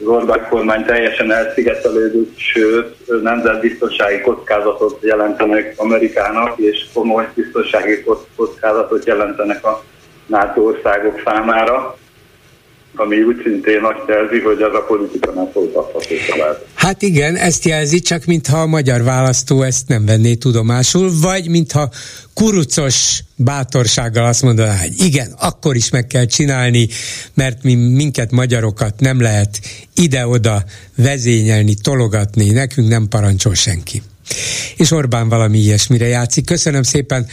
[0.00, 8.04] az Orbán kormány teljesen elszigetelődött, sőt nemzetbiztonsági kockázatot jelentenek Amerikának, és komoly biztonsági
[8.36, 9.82] kockázatot jelentenek a
[10.26, 11.96] NATO országok számára,
[12.96, 16.64] ami úgy szintén azt jelzi, hogy az a politika nem folytatható tovább.
[16.74, 21.90] Hát igen, ezt jelzi, csak mintha a magyar választó ezt nem venné tudomásul, vagy mintha
[22.34, 26.88] kurucos bátorsággal azt mondaná, hogy igen, akkor is meg kell csinálni,
[27.34, 29.60] mert mi minket magyarokat nem lehet
[29.94, 30.64] ide-oda
[30.96, 34.02] vezényelni, tologatni, nekünk nem parancsol senki.
[34.76, 36.44] És Orbán valami ilyesmire játszik.
[36.44, 37.26] Köszönöm szépen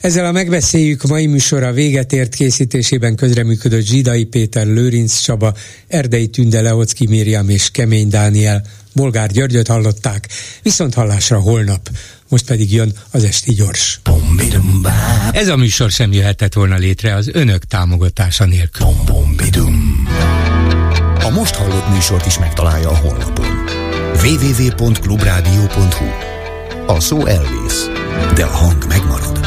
[0.00, 5.54] ezzel a megbeszéljük mai műsora véget ért készítésében közreműködött Zsidai Péter, Lőrinc Csaba,
[5.88, 8.62] Erdei Tünde, Leocki Mériam és Kemény Dániel.
[8.92, 10.28] Bolgár Györgyöt hallották,
[10.62, 11.88] viszont hallásra holnap.
[12.28, 14.00] Most pedig jön az Esti Gyors.
[15.32, 18.86] Ez a műsor sem jöhetett volna létre az önök támogatása nélkül.
[21.20, 23.46] A most hallott műsort is megtalálja a honlapon.
[24.22, 26.06] www.clubradio.hu
[26.86, 27.86] A szó elvész,
[28.34, 29.40] de a hang megmarad.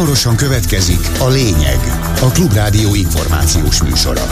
[0.00, 1.78] Hamarosan következik a lényeg,
[2.20, 4.26] a Klubrádió információs műsora.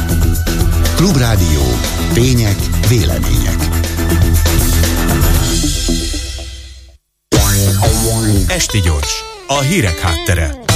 [0.97, 1.63] Klubrádió,
[2.13, 2.57] tények,
[2.89, 3.69] vélemények.
[8.47, 10.68] Esti gyors, a hírek háttere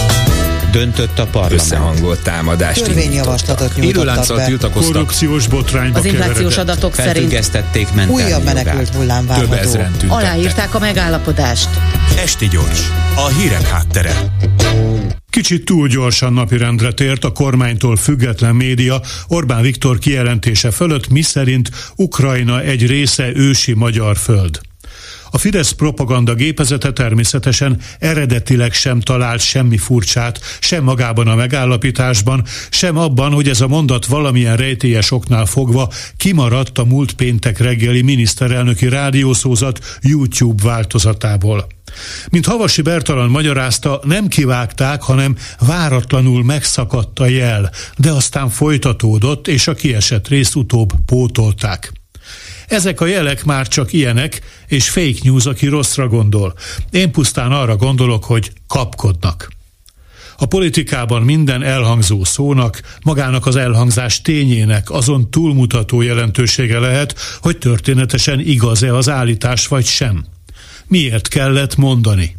[0.72, 1.60] döntött a parlament.
[1.60, 4.44] Összehangolt támadást Törvényjavaslatot nyújtottak be.
[4.44, 4.92] tiltakoztak.
[4.92, 7.50] Korrupciós botrányba Az inflációs adatok szerint
[8.08, 9.80] újabb menekült hullám várható.
[10.08, 11.68] Aláírták a megállapodást.
[12.18, 14.14] Esti gyors, a hírek háttere.
[15.30, 22.60] Kicsit túl gyorsan napirendre tért a kormánytól független média Orbán Viktor kijelentése fölött, miszerint Ukrajna
[22.60, 24.60] egy része ősi magyar föld.
[25.34, 32.98] A Fidesz propaganda gépezete természetesen eredetileg sem talált semmi furcsát, sem magában a megállapításban, sem
[32.98, 38.88] abban, hogy ez a mondat valamilyen rejtélyes oknál fogva kimaradt a múlt péntek reggeli miniszterelnöki
[38.88, 41.66] rádiószózat YouTube változatából.
[42.30, 49.66] Mint Havasi Bertalan magyarázta, nem kivágták, hanem váratlanul megszakadt a jel, de aztán folytatódott, és
[49.66, 52.01] a kiesett részt utóbb pótolták.
[52.68, 56.54] Ezek a jelek már csak ilyenek, és fake news, aki rosszra gondol.
[56.90, 59.50] Én pusztán arra gondolok, hogy kapkodnak.
[60.36, 68.40] A politikában minden elhangzó szónak, magának az elhangzás tényének azon túlmutató jelentősége lehet, hogy történetesen
[68.40, 70.24] igaz-e az állítás vagy sem.
[70.86, 72.36] Miért kellett mondani?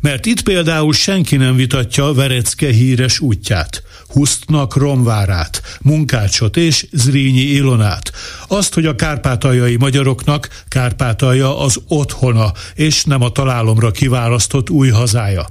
[0.00, 3.82] Mert itt például senki nem vitatja Verecke híres útját.
[4.08, 8.12] Husztnak Romvárát, Munkácsot és Zrínyi Ilonát.
[8.48, 15.46] Azt, hogy a kárpátaljai magyaroknak Kárpátalja az otthona, és nem a találomra kiválasztott új hazája.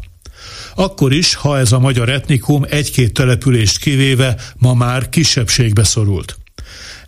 [0.76, 6.41] Akkor is, ha ez a magyar etnikum egy-két települést kivéve ma már kisebbségbe szorult.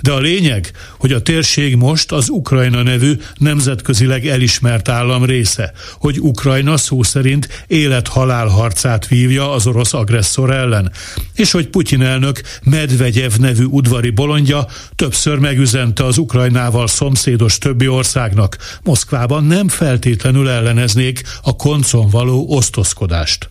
[0.03, 6.19] De a lényeg, hogy a térség most az Ukrajna nevű nemzetközileg elismert állam része, hogy
[6.19, 10.91] Ukrajna szó szerint élet-halál harcát vívja az orosz agresszor ellen,
[11.35, 18.57] és hogy Putyin elnök Medvegyev nevű udvari bolondja többször megüzente az Ukrajnával szomszédos többi országnak,
[18.83, 23.49] Moszkvában nem feltétlenül elleneznék a koncon való osztozkodást.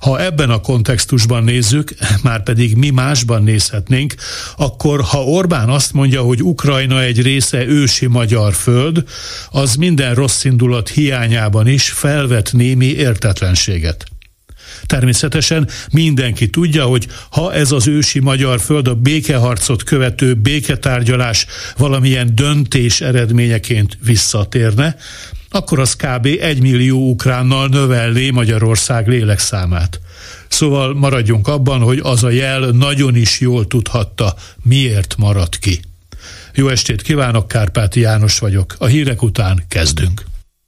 [0.00, 4.14] Ha ebben a kontextusban nézzük, már pedig mi másban nézhetnénk,
[4.56, 9.04] akkor ha Orbán azt mondja, hogy Ukrajna egy része ősi magyar föld,
[9.50, 14.04] az minden rossz indulat hiányában is felvet némi értetlenséget.
[14.86, 21.46] Természetesen mindenki tudja, hogy ha ez az ősi magyar föld a békeharcot követő béketárgyalás
[21.76, 24.96] valamilyen döntés eredményeként visszatérne,
[25.50, 26.26] akkor az kb.
[26.40, 30.00] egy millió ukránnal növelné Magyarország lélekszámát.
[30.48, 35.80] Szóval maradjunk abban, hogy az a jel nagyon is jól tudhatta, miért maradt ki.
[36.54, 38.74] Jó estét kívánok, Kárpáti János vagyok.
[38.78, 40.24] A hírek után kezdünk.